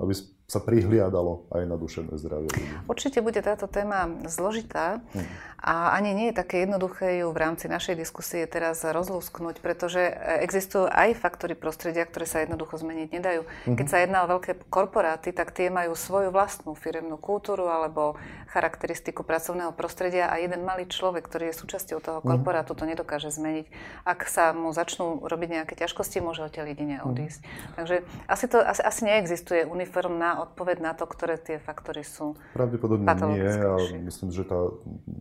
aby 0.00 0.12
sa 0.52 0.60
prihliadalo 0.60 1.48
aj 1.48 1.64
na 1.64 1.80
duševné 1.80 2.20
zdravie. 2.20 2.52
Určite 2.84 3.24
bude 3.24 3.40
táto 3.40 3.64
téma 3.64 4.04
zložitá 4.28 5.00
hmm. 5.16 5.24
a 5.64 5.96
ani 5.96 6.12
nie 6.12 6.28
je 6.28 6.36
také 6.36 6.68
jednoduché 6.68 7.24
ju 7.24 7.32
v 7.32 7.40
rámci 7.40 7.72
našej 7.72 7.96
diskusie 7.96 8.44
teraz 8.44 8.84
rozlúsknuť, 8.84 9.64
pretože 9.64 10.12
existujú 10.44 10.92
aj 10.92 11.16
faktory 11.16 11.56
prostredia, 11.56 12.04
ktoré 12.04 12.28
sa 12.28 12.44
jednoducho 12.44 12.76
zmeniť 12.76 13.08
nedajú. 13.08 13.48
Hmm. 13.64 13.76
Keď 13.80 13.86
sa 13.88 14.04
jedná 14.04 14.28
o 14.28 14.30
veľké 14.36 14.68
korporáty, 14.68 15.32
tak 15.32 15.56
tie 15.56 15.72
majú 15.72 15.96
svoju 15.96 16.28
vlastnú 16.28 16.76
firemnú 16.76 17.16
kultúru 17.16 17.72
alebo 17.72 18.20
charakteristiku 18.52 19.24
pracovného 19.24 19.72
prostredia 19.72 20.28
a 20.28 20.36
jeden 20.36 20.60
malý 20.68 20.84
človek, 20.84 21.24
ktorý 21.24 21.48
je 21.50 21.60
súčasťou 21.64 21.98
toho 22.04 22.20
mhm. 22.20 22.28
korporátu, 22.28 22.76
to 22.76 22.84
nedokáže 22.84 23.32
zmeniť. 23.32 23.66
Ak 24.04 24.28
sa 24.28 24.52
mu 24.52 24.76
začnú 24.76 25.24
robiť 25.24 25.48
nejaké 25.62 25.74
ťažkosti, 25.80 26.20
môže 26.20 26.44
odtiaľ 26.44 26.76
jedine 26.76 27.00
mhm. 27.00 27.08
odísť. 27.08 27.40
Hmm. 27.40 27.74
Takže 27.80 27.96
asi, 28.28 28.46
to, 28.52 28.60
asi, 28.60 28.82
asi 28.84 29.00
neexistuje 29.08 29.64
uniformná 29.64 30.41
odpoveď 30.44 30.82
na 30.82 30.92
to, 30.92 31.06
ktoré 31.06 31.38
tie 31.38 31.62
faktory 31.62 32.02
sú 32.02 32.34
Pravdepodobne 32.56 33.08
nie, 33.34 33.46
ale 33.46 34.02
myslím, 34.06 34.30
že 34.34 34.42
tá, 34.44 34.58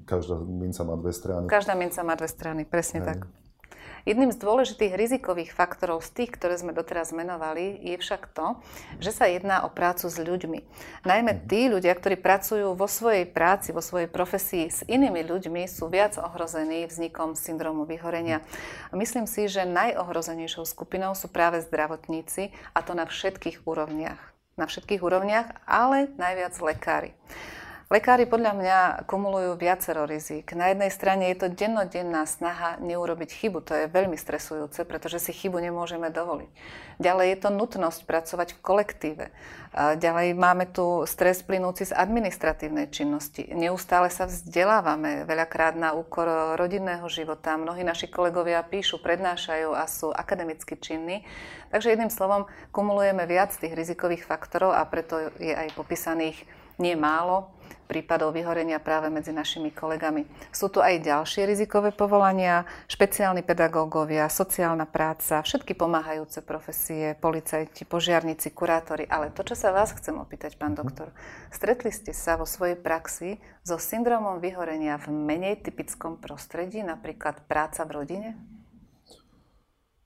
každá 0.10 0.42
minca 0.42 0.82
má 0.84 0.96
dve 0.98 1.14
strany. 1.14 1.46
Každá 1.48 1.74
minca 1.78 2.02
má 2.02 2.14
dve 2.18 2.30
strany, 2.30 2.62
presne 2.66 3.00
Hej. 3.02 3.08
tak. 3.08 3.20
Jedným 4.02 4.34
z 4.34 4.42
dôležitých 4.42 4.98
rizikových 4.98 5.54
faktorov 5.54 6.02
z 6.02 6.10
tých, 6.10 6.34
ktoré 6.34 6.58
sme 6.58 6.74
doteraz 6.74 7.14
menovali, 7.14 7.78
je 7.86 8.02
však 8.02 8.34
to, 8.34 8.58
že 8.98 9.14
sa 9.14 9.30
jedná 9.30 9.62
o 9.62 9.70
prácu 9.70 10.10
s 10.10 10.18
ľuďmi. 10.18 10.60
Najmä 11.06 11.32
mhm. 11.38 11.42
tí 11.46 11.70
ľudia, 11.70 11.94
ktorí 11.94 12.18
pracujú 12.18 12.74
vo 12.74 12.90
svojej 12.90 13.30
práci, 13.30 13.70
vo 13.70 13.84
svojej 13.86 14.10
profesii 14.10 14.74
s 14.74 14.82
inými 14.90 15.22
ľuďmi, 15.22 15.70
sú 15.70 15.86
viac 15.86 16.18
ohrození 16.18 16.90
vznikom 16.90 17.38
syndromu 17.38 17.86
vyhorenia. 17.86 18.42
A 18.90 18.98
myslím 18.98 19.30
si, 19.30 19.46
že 19.46 19.70
najohrozenejšou 19.70 20.66
skupinou 20.66 21.14
sú 21.14 21.30
práve 21.30 21.62
zdravotníci, 21.62 22.50
a 22.74 22.82
to 22.82 22.98
na 22.98 23.06
všetkých 23.06 23.70
úrovniach 23.70 24.32
na 24.62 24.70
všetkých 24.70 25.02
úrovniach, 25.02 25.66
ale 25.66 26.14
najviac 26.22 26.54
lekári. 26.62 27.18
Lekári 27.92 28.24
podľa 28.24 28.56
mňa 28.56 28.78
kumulujú 29.04 29.60
viacero 29.60 30.08
rizik. 30.08 30.56
Na 30.56 30.72
jednej 30.72 30.88
strane 30.88 31.28
je 31.28 31.44
to 31.44 31.52
dennodenná 31.52 32.24
snaha 32.24 32.80
neurobiť 32.80 33.36
chybu. 33.36 33.60
To 33.68 33.76
je 33.76 33.92
veľmi 33.92 34.16
stresujúce, 34.16 34.88
pretože 34.88 35.20
si 35.20 35.36
chybu 35.36 35.60
nemôžeme 35.60 36.08
dovoliť. 36.08 36.48
Ďalej 37.04 37.28
je 37.28 37.38
to 37.44 37.50
nutnosť 37.52 38.08
pracovať 38.08 38.56
v 38.56 38.64
kolektíve. 38.64 39.26
Ďalej 39.76 40.40
máme 40.40 40.72
tu 40.72 41.04
stres 41.04 41.44
plynúci 41.44 41.84
z 41.84 41.92
administratívnej 41.92 42.88
činnosti. 42.88 43.52
Neustále 43.52 44.08
sa 44.08 44.24
vzdelávame, 44.24 45.28
veľakrát 45.28 45.76
na 45.76 45.92
úkor 45.92 46.56
rodinného 46.56 47.12
života. 47.12 47.60
Mnohí 47.60 47.84
naši 47.84 48.08
kolegovia 48.08 48.64
píšu, 48.64 49.04
prednášajú 49.04 49.76
a 49.76 49.84
sú 49.92 50.16
akademicky 50.16 50.80
činní. 50.80 51.28
Takže 51.76 51.92
jedným 51.92 52.08
slovom 52.08 52.48
kumulujeme 52.72 53.28
viac 53.28 53.52
tých 53.52 53.76
rizikových 53.76 54.24
faktorov 54.24 54.80
a 54.80 54.88
preto 54.88 55.36
je 55.44 55.52
aj 55.52 55.76
popísaných 55.76 56.40
nie 56.80 56.96
málo 56.96 57.52
prípadov 57.92 58.32
vyhorenia 58.32 58.80
práve 58.80 59.12
medzi 59.12 59.36
našimi 59.36 59.76
kolegami. 59.76 60.24
Sú 60.56 60.72
tu 60.72 60.80
aj 60.80 61.04
ďalšie 61.04 61.44
rizikové 61.44 61.92
povolania, 61.92 62.64
špeciálni 62.88 63.44
pedagógovia, 63.44 64.32
sociálna 64.32 64.88
práca, 64.88 65.44
všetky 65.44 65.76
pomáhajúce 65.76 66.40
profesie, 66.40 67.20
policajti, 67.20 67.84
požiarníci, 67.84 68.56
kurátori. 68.56 69.04
Ale 69.12 69.36
to, 69.36 69.44
čo 69.44 69.60
sa 69.60 69.76
vás 69.76 69.92
chcem 69.92 70.16
opýtať, 70.16 70.56
pán 70.56 70.72
mhm. 70.72 70.80
doktor, 70.80 71.12
stretli 71.52 71.92
ste 71.92 72.16
sa 72.16 72.40
vo 72.40 72.48
svojej 72.48 72.80
praxi 72.80 73.44
so 73.68 73.76
syndromom 73.76 74.40
vyhorenia 74.40 74.96
v 74.96 75.12
menej 75.12 75.60
typickom 75.60 76.16
prostredí, 76.16 76.80
napríklad 76.80 77.44
práca 77.52 77.84
v 77.84 77.92
rodine? 78.00 78.30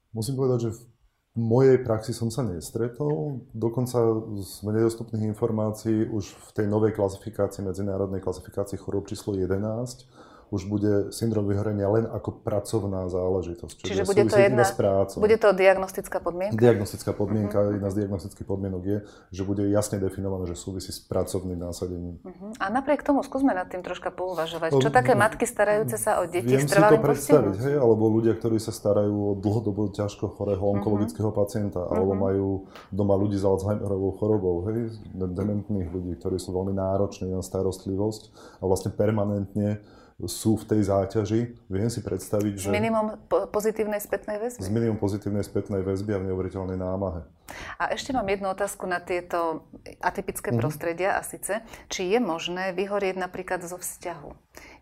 Musím 0.10 0.42
povedať, 0.42 0.60
že 0.66 0.70
v 0.74 0.95
v 1.36 1.44
mojej 1.44 1.84
praxi 1.84 2.16
som 2.16 2.32
sa 2.32 2.48
nestretol. 2.48 3.44
Dokonca 3.52 4.00
z 4.40 4.64
nedostupných 4.64 5.36
informácií 5.36 6.08
už 6.08 6.32
v 6.32 6.50
tej 6.56 6.68
novej 6.72 6.96
klasifikácii, 6.96 7.60
medzinárodnej 7.60 8.24
klasifikácii 8.24 8.80
chorób 8.80 9.12
číslo 9.12 9.36
11, 9.36 10.08
už 10.54 10.70
bude 10.70 10.94
syndrom 11.10 11.50
vyhorenia 11.50 11.90
len 11.90 12.06
ako 12.06 12.42
pracovná 12.46 13.10
záležitosť. 13.10 13.76
Čiže, 13.82 13.90
Čiže 13.90 14.04
bude 14.06 14.24
to 14.30 14.38
jedna, 14.38 14.64
s 14.64 14.74
prácou. 14.78 15.18
bude 15.18 15.38
to 15.42 15.50
diagnostická 15.52 16.18
podmienka? 16.22 16.58
Diagnostická 16.58 17.12
podmienka, 17.18 17.58
uh-huh. 17.58 17.76
jedna 17.78 17.90
z 17.90 17.96
diagnostických 18.06 18.48
podmienok 18.48 18.82
je, 18.86 18.98
že 19.34 19.42
bude 19.42 19.64
jasne 19.68 19.98
definované, 19.98 20.46
že 20.46 20.56
súvisí 20.58 20.94
s 20.94 21.02
pracovným 21.02 21.58
násadením. 21.58 22.22
Uh-huh. 22.22 22.54
A 22.62 22.70
napriek 22.70 23.02
tomu 23.02 23.26
skúsme 23.26 23.58
nad 23.58 23.66
tým 23.68 23.82
troška 23.82 24.14
pouvažovať. 24.14 24.78
Čo 24.78 24.94
také 24.94 25.18
matky 25.18 25.50
starajúce 25.50 25.98
sa 25.98 26.22
o 26.22 26.30
deti 26.30 26.54
Viem 26.54 26.70
s 26.70 26.72
trvalým 26.72 26.98
si 26.98 27.02
to 27.02 27.08
predstaviť, 27.10 27.56
hej, 27.66 27.76
alebo 27.82 28.04
ľudia, 28.08 28.34
ktorí 28.38 28.62
sa 28.62 28.70
starajú 28.70 29.14
o 29.14 29.32
dlhodobo 29.34 29.90
ťažko 29.92 30.30
chorého 30.38 30.62
mhm. 30.62 30.72
onkologického 30.80 31.30
uh-huh. 31.34 31.42
pacienta, 31.42 31.82
alebo 31.90 32.14
uh-huh. 32.14 32.26
majú 32.30 32.48
doma 32.94 33.18
ľudí 33.18 33.36
s 33.36 33.46
Alzheimerovou 33.46 34.12
chorobou, 34.22 34.56
hej, 34.70 34.94
dementných 35.16 35.90
ľudí, 35.90 36.14
ktorí 36.22 36.38
sú 36.38 36.54
veľmi 36.54 36.78
nároční 36.78 37.34
na 37.34 37.42
starostlivosť 37.42 38.24
a 38.62 38.64
vlastne 38.70 38.94
permanentne 38.94 39.82
sú 40.24 40.56
v 40.56 40.64
tej 40.64 40.82
záťaži. 40.88 41.42
Viem 41.68 41.92
si 41.92 42.00
predstaviť, 42.00 42.54
že... 42.56 42.68
S 42.68 42.72
minimum 42.72 43.20
pozitívnej 43.28 44.00
spätnej 44.00 44.40
väzby? 44.40 44.64
S 44.64 44.72
minimum 44.72 44.96
pozitívnej 44.96 45.44
spätnej 45.44 45.84
väzby 45.84 46.16
a 46.16 46.20
v 46.24 46.32
neuveriteľnej 46.32 46.80
námahe. 46.80 47.28
A 47.76 47.92
ešte 47.92 48.16
mám 48.16 48.24
jednu 48.32 48.48
otázku 48.48 48.88
na 48.88 49.04
tieto 49.04 49.68
atypické 50.00 50.56
mm-hmm. 50.56 50.64
prostredia 50.64 51.20
a 51.20 51.22
síce, 51.22 51.60
či 51.92 52.16
je 52.16 52.20
možné 52.24 52.72
vyhorieť 52.72 53.20
napríklad 53.20 53.68
zo 53.68 53.76
vzťahu. 53.76 54.32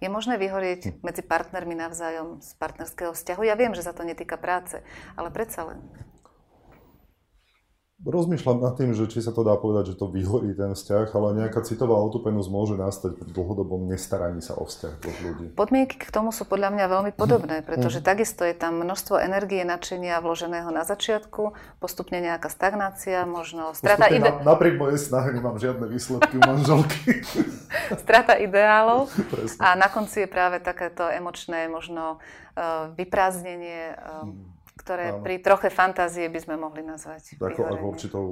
Je 0.05 0.07
možné 0.07 0.37
vyhorieť 0.37 0.81
mm. 0.85 0.93
medzi 1.01 1.25
partnermi 1.25 1.73
navzájom 1.81 2.37
z 2.37 2.53
partnerského 2.61 3.17
vzťahu? 3.17 3.41
Ja 3.41 3.57
viem, 3.57 3.73
že 3.73 3.81
sa 3.81 3.91
to 3.91 4.05
netýka 4.05 4.37
práce, 4.37 4.85
ale 5.17 5.33
predsa 5.33 5.65
len. 5.65 5.81
Rozmýšľam 8.03 8.59
nad 8.59 8.75
tým, 8.75 8.91
že 8.91 9.07
či 9.07 9.23
sa 9.23 9.31
to 9.31 9.47
dá 9.47 9.55
povedať, 9.55 9.95
že 9.95 9.99
to 9.99 10.11
vyhorí 10.11 10.51
ten 10.51 10.75
vzťah, 10.75 11.07
ale 11.15 11.39
nejaká 11.39 11.63
citová 11.63 11.95
otupenosť 12.03 12.49
môže 12.51 12.75
nastať 12.75 13.15
pri 13.15 13.29
dlhodobom 13.31 13.87
nestaraní 13.87 14.43
sa 14.43 14.59
o 14.59 14.67
vzťah 14.67 14.93
dvoch 14.99 15.19
ľudí. 15.23 15.45
Podmienky 15.55 15.95
k 15.95 16.11
tomu 16.11 16.35
sú 16.35 16.43
podľa 16.43 16.75
mňa 16.75 16.85
veľmi 16.91 17.11
podobné, 17.15 17.63
pretože 17.63 18.03
mm. 18.03 18.05
takisto 18.05 18.43
je 18.43 18.55
tam 18.55 18.83
množstvo 18.83 19.23
energie, 19.23 19.63
nadšenia 19.63 20.19
vloženého 20.19 20.67
na 20.67 20.83
začiatku, 20.83 21.55
postupne 21.79 22.19
nejaká 22.19 22.51
stagnácia, 22.51 23.23
možno 23.23 23.71
strata 23.71 24.11
ide... 24.11 24.35
Na, 24.35 24.55
napriek 24.55 24.75
mojej 24.75 24.99
snahe 24.99 25.31
nemám 25.31 25.55
žiadne 25.55 25.87
výsledky 25.87 26.35
u 26.37 26.43
manželky. 26.43 27.23
strata 28.03 28.35
ideálov 28.35 29.07
a 29.63 29.79
na 29.79 29.87
konci 29.87 30.27
je 30.27 30.29
práve 30.29 30.59
takéto 30.59 31.07
emočné 31.07 31.71
možno 31.71 32.19
uh, 32.19 32.91
vyprázdnenie 32.99 33.95
uh, 33.95 34.27
mm 34.27 34.53
ktoré 34.83 35.15
Áno. 35.15 35.23
pri 35.23 35.39
troche 35.39 35.71
fantázie 35.71 36.27
by 36.27 36.39
sme 36.43 36.55
mohli 36.59 36.83
nazvať 36.83 37.39
Ako, 37.39 37.61
ako 37.63 37.85
určitou 37.87 38.25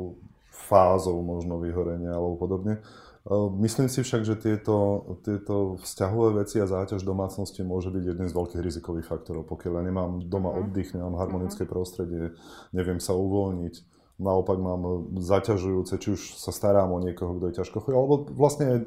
fázou 0.52 1.24
možno 1.24 1.58
vyhorenia 1.64 2.12
alebo 2.12 2.36
podobne. 2.36 2.84
E, 3.24 3.36
myslím 3.64 3.88
si 3.88 4.04
však, 4.04 4.28
že 4.28 4.36
tieto, 4.36 5.08
tieto 5.24 5.80
vzťahové 5.80 6.44
veci 6.44 6.60
a 6.60 6.68
záťaž 6.68 7.08
domácnosti 7.08 7.64
môže 7.64 7.88
byť 7.88 8.04
jedným 8.04 8.30
z 8.30 8.36
veľkých 8.36 8.62
rizikových 8.62 9.08
faktorov. 9.08 9.48
Pokiaľ 9.48 9.80
ja 9.80 9.84
nemám 9.88 10.12
doma 10.28 10.52
mhm. 10.52 10.60
oddych, 10.60 10.92
nemám 10.92 11.16
harmonické 11.18 11.64
mhm. 11.64 11.72
prostredie, 11.72 12.36
neviem 12.76 13.00
sa 13.00 13.16
uvoľniť, 13.16 13.76
naopak 14.22 14.58
mám 14.62 15.10
zaťažujúce, 15.18 15.98
či 15.98 16.08
už 16.14 16.22
sa 16.38 16.54
starám 16.54 16.94
o 16.94 17.02
niekoho, 17.02 17.42
kto 17.42 17.46
je 17.50 17.58
ťažko 17.58 17.78
chorý, 17.82 17.96
alebo 17.98 18.16
vlastne 18.30 18.86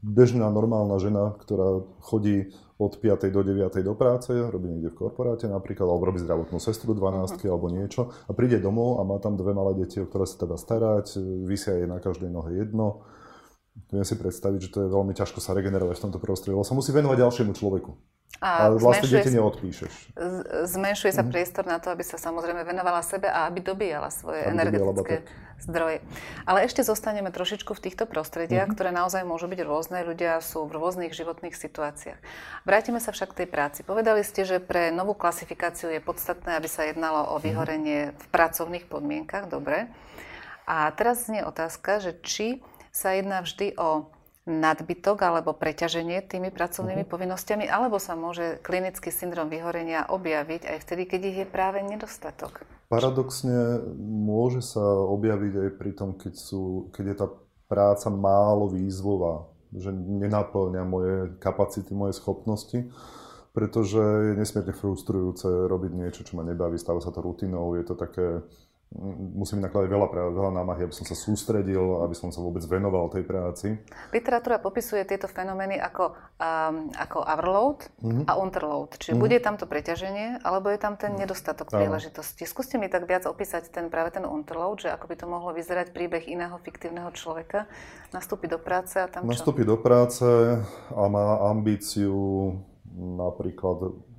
bežná 0.00 0.46
normálna 0.54 1.02
žena, 1.02 1.34
ktorá 1.42 1.82
chodí 1.98 2.54
od 2.82 2.98
5. 2.98 3.30
do 3.30 3.40
9. 3.46 3.70
do 3.86 3.94
práce, 3.94 4.34
robí 4.34 4.66
niekde 4.66 4.90
v 4.90 5.06
korporáte 5.06 5.46
napríklad, 5.46 5.86
alebo 5.86 6.10
robí 6.10 6.18
zdravotnú 6.18 6.58
sestru 6.58 6.92
12. 6.92 7.38
Uh-huh. 7.38 7.50
alebo 7.54 7.70
niečo 7.70 8.10
a 8.26 8.32
príde 8.34 8.58
domov 8.58 8.98
a 8.98 9.06
má 9.06 9.22
tam 9.22 9.38
dve 9.38 9.54
malé 9.54 9.78
deti, 9.78 10.02
o 10.02 10.06
ktoré 10.06 10.26
sa 10.26 10.42
teda 10.42 10.58
starať, 10.58 11.22
vysia 11.46 11.78
jej 11.78 11.86
na 11.86 12.02
každej 12.02 12.28
nohe 12.28 12.58
jedno. 12.58 13.06
Viem 13.88 14.04
si 14.04 14.18
predstaviť, 14.20 14.58
že 14.68 14.72
to 14.72 14.78
je 14.84 14.88
veľmi 14.92 15.16
ťažko 15.16 15.40
sa 15.40 15.56
regenerovať 15.56 15.96
v 15.96 16.04
tomto 16.10 16.20
prostredí, 16.20 16.52
lebo 16.52 16.66
sa 16.66 16.76
musí 16.76 16.92
venovať 16.92 17.16
ďalšiemu 17.24 17.52
človeku. 17.56 17.90
A 18.42 18.74
vlastne 18.74 19.06
deti 19.06 19.30
neodpíšeš. 19.38 20.18
Zmenšuje 20.66 21.14
sa 21.14 21.22
mm-hmm. 21.22 21.30
priestor 21.30 21.62
na 21.62 21.78
to, 21.78 21.94
aby 21.94 22.02
sa 22.02 22.18
samozrejme 22.18 22.66
venovala 22.66 22.98
sebe 23.06 23.30
a 23.30 23.46
aby 23.46 23.62
dobíjala 23.62 24.10
svoje 24.10 24.42
aby 24.42 24.58
energetické 24.58 25.22
zdroje. 25.62 26.02
Ale 26.42 26.66
ešte 26.66 26.82
zostaneme 26.82 27.30
trošičku 27.30 27.70
v 27.70 27.82
týchto 27.86 28.02
prostrediach, 28.10 28.66
mm-hmm. 28.66 28.74
ktoré 28.74 28.90
naozaj 28.90 29.22
môžu 29.22 29.46
byť 29.46 29.60
rôzne. 29.62 30.02
Ľudia 30.02 30.42
sú 30.42 30.66
v 30.66 30.74
rôznych 30.74 31.14
životných 31.14 31.54
situáciách. 31.54 32.18
Vrátime 32.66 32.98
sa 32.98 33.14
však 33.14 33.30
k 33.30 33.46
tej 33.46 33.48
práci. 33.48 33.86
Povedali 33.86 34.26
ste, 34.26 34.42
že 34.42 34.58
pre 34.58 34.90
novú 34.90 35.14
klasifikáciu 35.14 35.94
je 35.94 36.02
podstatné, 36.02 36.58
aby 36.58 36.66
sa 36.66 36.82
jednalo 36.82 37.30
o 37.30 37.38
mhm. 37.38 37.42
vyhorenie 37.46 38.00
v 38.10 38.24
pracovných 38.34 38.90
podmienkach. 38.90 39.46
Dobre. 39.46 39.86
A 40.66 40.90
teraz 40.98 41.30
znie 41.30 41.46
otázka, 41.46 42.02
že 42.02 42.18
či 42.26 42.58
sa 42.90 43.14
jedná 43.14 43.46
vždy 43.46 43.78
o 43.78 44.10
nadbytok 44.42 45.22
alebo 45.22 45.54
preťaženie 45.54 46.26
tými 46.26 46.50
pracovnými 46.50 47.06
uh-huh. 47.06 47.14
povinnosťami, 47.14 47.70
alebo 47.70 48.02
sa 48.02 48.18
môže 48.18 48.58
klinický 48.66 49.14
syndrom 49.14 49.46
vyhorenia 49.46 50.10
objaviť 50.10 50.66
aj 50.66 50.78
vtedy, 50.82 51.02
keď 51.06 51.20
ich 51.30 51.38
je 51.42 51.46
práve 51.46 51.78
nedostatok. 51.86 52.66
Paradoxne 52.90 53.80
môže 54.02 54.60
sa 54.60 54.82
objaviť 54.82 55.54
aj 55.56 55.70
pri 55.78 55.92
tom, 55.94 56.18
keď, 56.18 56.34
sú, 56.34 56.90
keď 56.90 57.04
je 57.06 57.16
tá 57.16 57.26
práca 57.70 58.10
málo 58.12 58.68
výzvová, 58.68 59.48
že 59.72 59.94
nenaplňa 59.94 60.82
moje 60.84 61.16
kapacity, 61.40 61.94
moje 61.96 62.18
schopnosti, 62.18 62.92
pretože 63.56 64.00
je 64.00 64.32
nesmierne 64.36 64.76
frustrujúce 64.76 65.48
robiť 65.48 65.92
niečo, 65.96 66.20
čo 66.26 66.36
ma 66.36 66.44
nebaví, 66.44 66.76
stáva 66.76 67.00
sa 67.00 67.14
to 67.14 67.24
rutinou, 67.24 67.72
je 67.78 67.84
to 67.84 67.94
také 67.96 68.44
musím 69.32 69.64
nakladať 69.64 69.88
veľa, 69.88 70.06
veľa 70.12 70.52
námahy, 70.62 70.84
aby 70.84 70.94
som 70.94 71.08
sa 71.08 71.16
sústredil, 71.16 72.04
aby 72.04 72.12
som 72.12 72.28
sa 72.28 72.44
vôbec 72.44 72.60
venoval 72.68 73.08
tej 73.08 73.24
práci. 73.24 73.80
Literatúra 74.12 74.60
popisuje 74.60 75.02
tieto 75.08 75.26
fenomény 75.26 75.80
ako, 75.80 76.12
um, 76.36 76.92
ako 76.92 77.24
overload 77.24 77.78
mm-hmm. 78.04 78.24
a 78.28 78.32
underload. 78.36 79.00
Čiže 79.00 79.16
mm-hmm. 79.16 79.24
bude 79.24 79.38
tam 79.40 79.54
to 79.56 79.64
preťaženie, 79.64 80.44
alebo 80.44 80.68
je 80.68 80.78
tam 80.78 81.00
ten 81.00 81.16
nedostatok 81.16 81.72
príležitosti. 81.72 82.44
Skúste 82.44 82.76
mi 82.76 82.92
tak 82.92 83.08
viac 83.08 83.24
opísať 83.24 83.72
ten, 83.72 83.88
práve 83.88 84.12
ten 84.12 84.28
underload, 84.28 84.84
že 84.84 84.88
ako 84.92 85.08
by 85.08 85.16
to 85.16 85.26
mohlo 85.26 85.50
vyzerať 85.56 85.96
príbeh 85.96 86.28
iného 86.28 86.54
fiktívneho 86.60 87.08
človeka. 87.16 87.64
Nastúpi 88.12 88.44
do 88.46 88.60
práce 88.60 89.00
a 89.00 89.08
tam 89.08 89.24
Nastúpi 89.24 89.64
do 89.64 89.80
práce 89.80 90.26
a 90.92 91.02
má 91.08 91.48
ambíciu 91.48 92.60
napríklad 92.92 94.11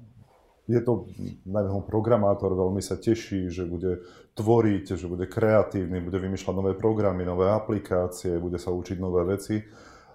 je 0.68 0.80
to, 0.80 1.12
najmä 1.44 1.84
programátor 1.84 2.56
veľmi 2.56 2.80
sa 2.80 2.96
teší, 2.96 3.52
že 3.52 3.68
bude 3.68 4.04
tvoriť, 4.40 4.96
že 4.96 5.06
bude 5.12 5.28
kreatívny, 5.28 6.00
bude 6.00 6.18
vymýšľať 6.24 6.56
nové 6.56 6.74
programy, 6.74 7.28
nové 7.28 7.52
aplikácie, 7.52 8.40
bude 8.40 8.56
sa 8.56 8.72
učiť 8.72 8.98
nové 8.98 9.28
veci 9.28 9.60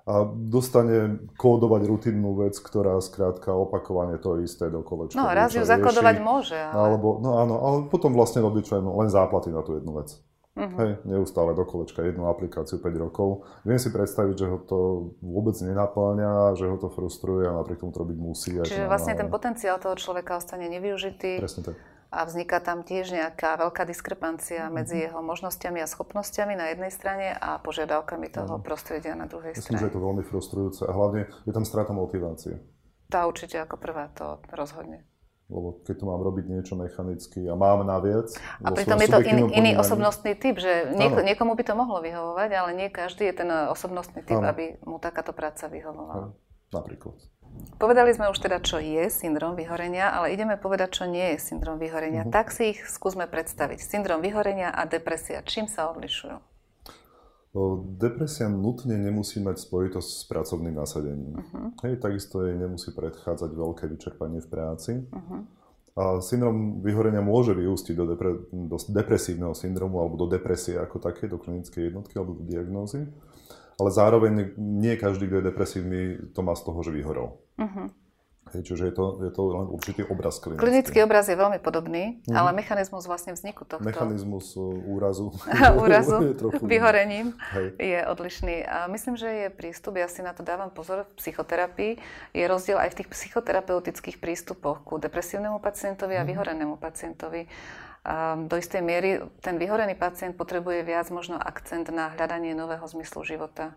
a 0.09 0.25
dostane 0.25 1.29
kódovať 1.37 1.85
rutinnú 1.85 2.33
vec, 2.41 2.57
ktorá 2.57 2.97
skrátka 3.05 3.53
opakovane 3.53 4.17
to 4.17 4.41
isté 4.41 4.73
do 4.73 4.81
kolečka. 4.81 5.21
No, 5.21 5.29
raz 5.29 5.53
ju 5.53 5.61
zakodovať 5.61 6.17
môže. 6.25 6.57
Ale... 6.57 6.97
Alebo, 6.97 7.21
no 7.21 7.37
áno, 7.37 7.55
ale 7.61 7.77
potom 7.93 8.17
vlastne 8.17 8.41
robí 8.41 8.65
čo 8.65 8.81
len 8.81 9.09
záplaty 9.13 9.53
na 9.53 9.61
tú 9.61 9.77
jednu 9.77 10.01
vec. 10.01 10.17
Uh-huh. 10.59 10.79
Hej, 10.83 10.91
neustále 11.07 11.55
do 11.55 11.63
kolečka 11.63 12.03
jednu 12.03 12.27
aplikáciu 12.27 12.83
5 12.83 12.91
rokov. 12.99 13.47
Viem 13.63 13.79
si 13.79 13.95
predstaviť, 13.95 14.35
že 14.35 14.47
ho 14.51 14.59
to 14.59 14.79
vôbec 15.23 15.55
nenaplňa, 15.63 16.59
že 16.59 16.67
ho 16.67 16.75
to 16.75 16.91
frustruje 16.91 17.47
a 17.47 17.55
napriek 17.55 17.79
tomu 17.79 17.95
to 17.95 18.03
robiť 18.03 18.19
musí. 18.19 18.51
Čiže 18.59 18.91
vlastne 18.91 19.15
ten 19.15 19.31
potenciál 19.31 19.79
toho 19.79 19.95
človeka 19.95 20.35
ostane 20.35 20.67
nevyužitý. 20.67 21.39
Presne 21.39 21.63
tak. 21.63 21.77
A 22.09 22.25
vzniká 22.25 22.59
tam 22.59 22.83
tiež 22.83 23.13
nejaká 23.13 23.61
veľká 23.61 23.85
diskrepancia 23.87 24.67
uh-huh. 24.67 24.75
medzi 24.75 25.07
jeho 25.07 25.23
možnosťami 25.23 25.79
a 25.79 25.87
schopnosťami 25.87 26.59
na 26.59 26.75
jednej 26.75 26.91
strane 26.91 27.37
a 27.37 27.63
požiadavkami 27.63 28.27
toho 28.33 28.59
uh-huh. 28.59 28.67
prostredia 28.67 29.15
na 29.15 29.31
druhej 29.31 29.55
Myslím, 29.55 29.79
strane. 29.79 29.83
že 29.85 29.89
je 29.93 29.95
to 29.95 30.03
veľmi 30.03 30.25
frustrujúce 30.27 30.83
a 30.89 30.91
hlavne 30.91 31.31
je 31.47 31.53
tam 31.55 31.63
strata 31.63 31.95
motivácie. 31.95 32.59
Tá 33.13 33.29
určite 33.31 33.63
ako 33.63 33.77
prvá 33.79 34.11
to 34.17 34.41
rozhodne 34.51 35.07
lebo 35.49 35.81
keď 35.81 35.95
tu 35.97 36.05
mám 36.05 36.21
robiť 36.21 36.45
niečo 36.45 36.77
mechanicky 36.77 37.41
a 37.49 37.57
mám 37.57 37.81
naviac... 37.81 38.29
A 38.61 38.69
pritom 38.69 39.01
je 39.01 39.09
to 39.09 39.21
iný, 39.25 39.43
iný 39.57 39.71
osobnostný 39.81 40.37
typ, 40.37 40.61
že 40.61 40.93
nieko, 40.93 41.25
niekomu 41.25 41.57
by 41.57 41.65
to 41.65 41.73
mohlo 41.73 42.05
vyhovovať, 42.05 42.51
ale 42.53 42.71
nie 42.77 42.89
každý 42.93 43.33
je 43.33 43.35
ten 43.45 43.51
osobnostný 43.73 44.21
typ, 44.29 44.45
ano. 44.45 44.53
aby 44.53 44.77
mu 44.85 45.01
takáto 45.01 45.33
práca 45.33 45.67
vyhovovala. 45.73 46.37
Napríklad. 46.69 47.17
Povedali 47.81 48.13
sme 48.13 48.29
už 48.29 48.39
teda, 48.45 48.61
čo 48.61 48.77
je 48.77 49.09
syndrom 49.09 49.57
vyhorenia, 49.57 50.13
ale 50.13 50.37
ideme 50.37 50.61
povedať, 50.61 51.01
čo 51.01 51.05
nie 51.09 51.35
je 51.35 51.39
syndrom 51.41 51.81
vyhorenia. 51.81 52.29
Uh-huh. 52.29 52.35
Tak 52.35 52.53
si 52.53 52.77
ich 52.77 52.85
skúsme 52.85 53.25
predstaviť. 53.25 53.81
Syndrom 53.81 54.21
vyhorenia 54.21 54.69
a 54.69 54.85
depresia. 54.85 55.41
Čím 55.47 55.71
sa 55.71 55.89
odlišujú? 55.89 56.37
Depresia 57.97 58.53
nutne 58.53 59.01
nemusí 59.01 59.41
mať 59.41 59.65
spojitosť 59.65 60.11
s 60.21 60.23
pracovným 60.29 60.77
nasadením. 60.77 61.41
Uh-huh. 61.41 61.73
Hej, 61.81 61.97
takisto 61.97 62.45
jej 62.45 62.53
nemusí 62.53 62.93
predchádzať 62.93 63.51
veľké 63.57 63.85
vyčerpanie 63.89 64.45
v 64.45 64.49
práci. 64.53 64.93
Uh-huh. 65.09 65.49
A 65.99 66.21
syndrom 66.23 66.85
vyhorenia 66.85 67.25
môže 67.25 67.57
vyústiť 67.57 67.95
do, 67.97 68.05
depre, 68.15 68.47
do 68.53 68.77
depresívneho 68.93 69.57
syndromu 69.57 69.99
alebo 69.99 70.15
do 70.21 70.31
depresie 70.31 70.79
ako 70.79 71.01
také, 71.01 71.27
do 71.27 71.41
klinickej 71.41 71.91
jednotky 71.91 72.21
alebo 72.21 72.37
do 72.37 72.45
diagnózy. 72.47 73.09
Ale 73.81 73.91
zároveň 73.91 74.55
nie 74.59 74.95
každý, 75.01 75.27
kto 75.27 75.41
je 75.41 75.49
depresívny, 75.49 76.01
to 76.37 76.41
má 76.45 76.53
z 76.53 76.63
toho, 76.69 76.79
že 76.85 76.93
vyhorel. 76.93 77.41
Uh-huh. 77.59 77.89
Hej, 78.55 78.63
čiže 78.65 78.89
je 78.89 78.95
to, 78.95 79.07
je 79.29 79.33
to 79.33 79.43
len 79.53 79.67
určitý 79.69 80.03
obraz 80.09 80.41
klinický. 80.41 80.63
Klinický 80.65 80.99
obraz 81.05 81.29
je 81.29 81.37
veľmi 81.37 81.61
podobný, 81.61 82.25
mm. 82.25 82.33
ale 82.33 82.57
mechanizmus 82.57 83.05
vlastne 83.05 83.37
vzniku 83.37 83.69
tohto... 83.69 83.85
Mechanizmus 83.85 84.57
uh, 84.57 84.73
úrazu. 84.89 85.33
úrazu 85.85 86.37
vyhorením 86.73 87.37
Hej. 87.53 87.67
je 87.77 88.01
odlišný. 88.09 88.57
A 88.65 88.89
myslím, 88.89 89.21
že 89.21 89.29
je 89.29 89.49
prístup, 89.53 90.01
ja 90.01 90.09
si 90.09 90.25
na 90.25 90.33
to 90.33 90.41
dávam 90.41 90.73
pozor 90.73 91.05
v 91.05 91.13
psychoterapii, 91.21 91.93
je 92.33 92.45
rozdiel 92.49 92.81
aj 92.81 92.97
v 92.97 92.97
tých 93.05 93.09
psychoterapeutických 93.13 94.17
prístupoch 94.17 94.81
ku 94.87 94.97
depresívnemu 94.97 95.61
pacientovi 95.61 96.17
a 96.17 96.25
mm. 96.25 96.29
vyhorenému 96.29 96.75
pacientovi. 96.81 97.45
A 98.09 98.41
do 98.41 98.57
istej 98.57 98.81
miery 98.81 99.21
ten 99.45 99.61
vyhorený 99.61 99.93
pacient 99.93 100.33
potrebuje 100.33 100.81
viac 100.87 101.13
možno 101.13 101.37
akcent 101.37 101.93
na 101.93 102.09
hľadanie 102.17 102.57
nového 102.57 102.87
zmyslu 102.89 103.21
života 103.27 103.77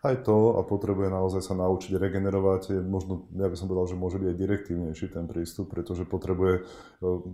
aj 0.00 0.24
to 0.24 0.56
a 0.56 0.64
potrebuje 0.64 1.12
naozaj 1.12 1.44
sa 1.44 1.52
naučiť 1.52 2.00
regenerovať. 2.00 2.72
Je 2.72 2.80
možno, 2.80 3.28
ja 3.36 3.52
by 3.52 3.56
som 3.56 3.68
povedal, 3.68 3.92
že 3.92 4.00
môže 4.00 4.16
byť 4.16 4.28
aj 4.32 4.40
direktívnejší 4.40 5.06
ten 5.12 5.28
prístup, 5.28 5.68
pretože 5.68 6.08
potrebuje 6.08 6.54
e, 6.56 6.62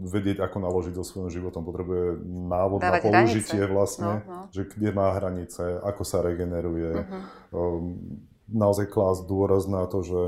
vedieť, 0.03 0.43
ako 0.43 0.67
naložiť 0.67 0.99
so 0.99 1.07
svojím 1.07 1.31
životom. 1.31 1.63
Potrebuje 1.63 2.27
návod 2.27 2.83
Dávať 2.83 3.03
na 3.07 3.23
použitie 3.23 3.63
hranice. 3.63 3.71
vlastne, 3.71 4.13
no, 4.27 4.27
no. 4.27 4.41
že 4.51 4.67
kde 4.67 4.91
má 4.91 5.15
hranice, 5.15 5.79
ako 5.79 6.03
sa 6.03 6.27
regeneruje. 6.27 7.07
Uh-huh. 7.07 7.95
Naozaj 8.51 8.91
klásť 8.91 9.23
dôraz 9.31 9.71
na 9.71 9.87
to, 9.87 10.03
že 10.03 10.23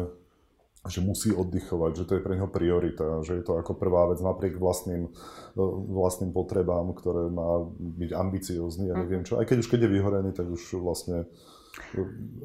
že 0.88 1.04
musí 1.04 1.34
oddychovať, 1.34 1.92
že 2.00 2.06
to 2.06 2.12
je 2.16 2.24
pre 2.24 2.38
neho 2.38 2.48
priorita, 2.48 3.20
že 3.20 3.42
je 3.42 3.44
to 3.44 3.60
ako 3.60 3.76
prvá 3.76 4.08
vec 4.08 4.22
napriek 4.22 4.56
vlastným, 4.56 5.10
e, 5.10 5.62
vlastným 5.90 6.30
potrebám, 6.30 6.94
ktoré 6.94 7.26
má 7.28 7.66
byť 7.76 8.10
ambiciózny 8.14 8.88
ja 8.88 8.96
neviem 8.96 9.26
čo. 9.26 9.36
Aj 9.36 9.44
keď 9.44 9.66
už 9.66 9.68
keď 9.68 9.84
je 9.84 9.94
vyhorený, 9.98 10.30
tak 10.32 10.46
už 10.46 10.78
vlastne 10.78 11.26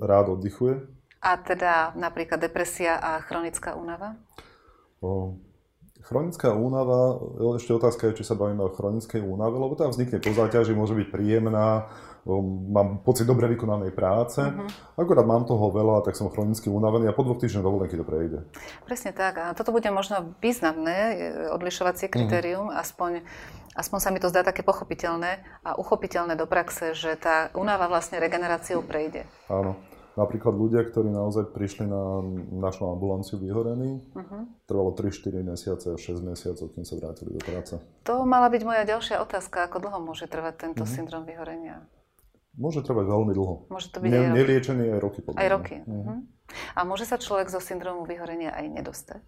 rád 0.01 0.39
oddychuje. 0.39 0.83
A 1.23 1.39
teda 1.39 1.95
napríklad 1.95 2.39
depresia 2.39 2.99
a 2.99 3.23
chronická 3.23 3.79
únava? 3.79 4.19
O, 4.99 5.39
Chronická 6.03 6.51
únava, 6.51 7.15
ešte 7.55 7.71
otázka 7.71 8.11
je, 8.11 8.19
či 8.19 8.27
sa 8.27 8.35
bavíme 8.35 8.59
o 8.59 8.75
chronickej 8.75 9.23
únave, 9.23 9.55
lebo 9.55 9.71
tá 9.79 9.87
vznikne 9.87 10.19
po 10.19 10.35
záťaži, 10.35 10.75
môže 10.75 10.99
byť 10.99 11.07
príjemná, 11.07 11.87
mám 12.25 13.03
pocit 13.03 13.27
dobre 13.27 13.51
vykonanej 13.51 13.91
práce, 13.91 14.39
uh-huh. 14.39 14.95
akorát 14.95 15.27
mám 15.27 15.43
toho 15.43 15.67
veľa, 15.71 16.07
tak 16.07 16.15
som 16.15 16.31
chronicky 16.31 16.71
unavený 16.71 17.11
a 17.11 17.15
po 17.15 17.27
dvoch 17.27 17.39
týždňoch 17.39 17.67
dovolenky 17.67 17.99
to 17.99 18.07
prejde. 18.07 18.47
Presne 18.87 19.11
tak. 19.11 19.43
A 19.43 19.51
toto 19.51 19.75
bude 19.75 19.91
možno 19.91 20.31
významné 20.39 20.97
e, 20.97 21.15
odlišovacie 21.51 22.07
mhm. 22.07 22.13
kritérium, 22.13 22.67
uh-huh. 22.71 22.79
aspoň 22.79 23.27
aspoň 23.73 23.99
sa 23.99 24.09
mi 24.13 24.21
to 24.21 24.29
zdá 24.29 24.45
také 24.45 24.61
pochopiteľné 24.61 25.41
a 25.65 25.75
uchopiteľné 25.75 26.37
do 26.37 26.45
praxe, 26.45 26.93
že 26.93 27.17
tá 27.17 27.49
únava 27.57 27.89
vlastne 27.89 28.21
regeneráciou 28.21 28.85
prejde. 28.85 29.25
Áno. 29.49 29.75
Napríklad 30.13 30.53
ľudia, 30.53 30.85
ktorí 30.85 31.09
naozaj 31.09 31.57
prišli 31.57 31.89
na 31.89 32.21
našu 32.53 32.85
ambulanciu 32.85 33.41
vyhorení, 33.41 33.97
uh-huh. 34.13 34.45
trvalo 34.69 34.93
3-4 34.93 35.41
mesiace 35.41 35.89
a 35.89 35.97
6 35.97 36.21
mesiacov, 36.21 36.69
kým 36.69 36.85
sa 36.85 37.01
vrátili 37.01 37.33
do 37.33 37.41
práce. 37.41 37.81
To 38.05 38.21
mala 38.21 38.53
byť 38.53 38.61
moja 38.61 38.85
ďalšia 38.85 39.17
otázka, 39.25 39.65
ako 39.65 39.81
dlho 39.81 39.99
môže 40.05 40.29
trvať 40.29 40.69
tento 40.69 40.85
uh-huh. 40.85 40.93
syndrom 40.93 41.25
vyhorenia? 41.25 41.81
Môže 42.53 42.85
trvať 42.85 43.05
veľmi 43.09 43.33
dlho. 43.33 43.65
Môže 43.73 43.89
to 43.89 43.97
byť 43.97 44.09
ne, 44.13 44.17
aj 44.17 44.25
roky. 44.29 44.37
Neliečený 44.37 44.83
aj 44.93 44.99
roky. 45.01 45.19
Aj 45.33 45.49
roky. 45.49 45.75
Uh-huh. 45.81 46.21
A 46.77 46.79
môže 46.85 47.09
sa 47.09 47.17
človek 47.17 47.49
zo 47.49 47.57
syndromu 47.57 48.05
vyhorenia 48.05 48.53
aj 48.53 48.65
nedostať? 48.69 49.23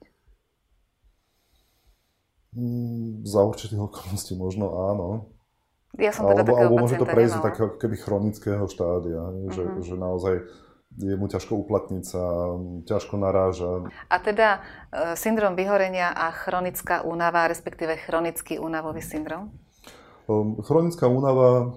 Mm, 2.53 3.25
za 3.25 3.41
určitých 3.41 3.81
okolností 3.81 4.37
možno 4.37 4.69
áno. 4.93 5.07
Ja 5.97 6.13
som 6.13 6.29
teda 6.29 6.43
alebo, 6.43 6.53
alebo 6.53 6.75
môže 6.85 7.01
to 7.01 7.07
prejsť 7.07 7.33
do 7.39 7.41
takého 7.41 7.69
keby 7.81 7.95
chronického 7.97 8.65
štádia, 8.69 9.21
že, 9.49 9.63
uh-huh. 9.63 9.81
že 9.81 9.95
naozaj 9.97 10.35
je 10.95 11.15
mu 11.19 11.27
ťažko 11.27 11.59
uplatniť 11.65 12.03
sa, 12.07 12.23
ťažko 12.87 13.19
naráža. 13.19 13.91
A 14.07 14.15
teda 14.23 14.63
e, 14.93 15.19
syndrom 15.19 15.57
vyhorenia 15.57 16.13
a 16.15 16.31
chronická 16.31 17.03
únava, 17.03 17.51
respektíve 17.51 17.99
chronický 17.99 18.61
únavový 18.63 19.03
syndrom? 19.03 19.51
Um, 20.25 20.57
chronická 20.63 21.11
únava 21.11 21.75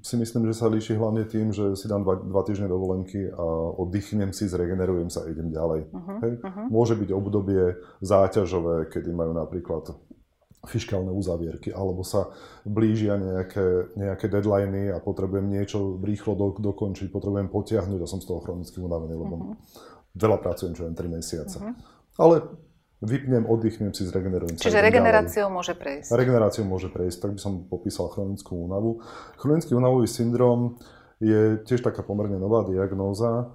si 0.00 0.16
myslím, 0.16 0.48
že 0.48 0.56
sa 0.56 0.72
líši 0.72 0.96
hlavne 0.96 1.28
tým, 1.28 1.52
že 1.52 1.76
si 1.76 1.84
dám 1.84 2.04
dva, 2.04 2.16
dva 2.16 2.42
týždne 2.44 2.72
dovolenky 2.72 3.28
a 3.28 3.44
oddychnem 3.76 4.32
si, 4.32 4.48
zregenerujem 4.48 5.12
sa 5.12 5.24
a 5.24 5.30
idem 5.30 5.52
ďalej. 5.52 5.80
Uh-huh, 5.92 6.18
Hej? 6.24 6.32
Uh-huh. 6.40 6.66
Môže 6.72 6.94
byť 6.96 7.10
obdobie 7.12 7.76
záťažové, 8.00 8.88
kedy 8.88 9.12
majú 9.12 9.36
napríklad 9.36 9.92
fiskálne 10.68 11.08
uzavierky, 11.08 11.72
alebo 11.72 12.04
sa 12.04 12.32
blížia 12.68 13.16
nejaké, 13.16 13.96
nejaké 13.96 14.28
deadliny 14.28 14.92
a 14.92 15.00
potrebujem 15.00 15.48
niečo 15.48 15.96
rýchlo 16.00 16.36
do, 16.36 16.48
dokončiť, 16.60 17.08
potrebujem 17.08 17.48
potiahnuť 17.48 18.00
a 18.04 18.10
som 18.10 18.20
z 18.20 18.28
toho 18.28 18.44
chronicky 18.44 18.76
unavený, 18.80 19.16
lebo 19.16 19.34
uh-huh. 19.36 19.56
veľa 20.16 20.38
pracujem, 20.40 20.76
čo 20.76 20.84
len 20.84 20.96
3 20.96 21.16
mesiace. 21.16 21.56
Uh-huh. 21.60 21.76
Ale 22.20 22.44
vypnem, 23.00 23.48
oddychnem 23.48 23.92
si, 23.96 24.04
zregenerujem 24.04 24.60
sa. 24.60 24.68
Čiže 24.68 24.80
regeneráciou 24.84 25.48
ďalej. 25.48 25.56
môže 25.56 25.72
prejsť. 25.76 26.08
Regeneráciou 26.12 26.64
môže 26.68 26.88
prejsť, 26.92 27.18
tak 27.20 27.30
by 27.36 27.40
som 27.40 27.52
popísal 27.64 28.12
chronickú 28.12 28.60
únavu. 28.60 29.00
Chronický 29.40 29.72
únavový 29.72 30.08
syndrom 30.08 30.76
je 31.20 31.60
tiež 31.64 31.84
taká 31.84 32.04
pomerne 32.04 32.36
nová 32.36 32.64
diagnóza 32.64 33.52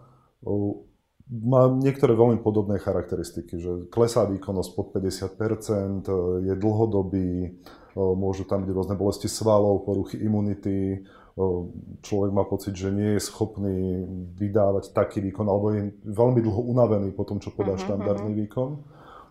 má 1.26 1.66
niektoré 1.74 2.14
veľmi 2.14 2.38
podobné 2.46 2.78
charakteristiky, 2.78 3.58
že 3.58 3.72
klesá 3.90 4.30
výkonnosť 4.30 4.72
pod 4.78 4.94
50%, 4.94 6.06
je 6.46 6.54
dlhodobý, 6.54 7.58
môžu 7.98 8.46
tam 8.46 8.62
byť 8.62 8.70
rôzne 8.70 8.94
bolesti 8.94 9.26
svalov, 9.26 9.90
poruchy 9.90 10.22
imunity, 10.22 11.02
človek 12.06 12.32
má 12.32 12.46
pocit, 12.46 12.78
že 12.78 12.94
nie 12.94 13.18
je 13.18 13.26
schopný 13.26 14.06
vydávať 14.38 14.94
taký 14.94 15.20
výkon, 15.20 15.50
alebo 15.50 15.74
je 15.74 15.92
veľmi 16.06 16.40
dlho 16.46 16.62
unavený 16.62 17.12
po 17.12 17.26
tom, 17.26 17.42
čo 17.42 17.52
podá 17.52 17.74
uh-huh, 17.76 17.84
štandardný 17.84 18.32
uh-huh. 18.32 18.42
výkon. 18.46 18.70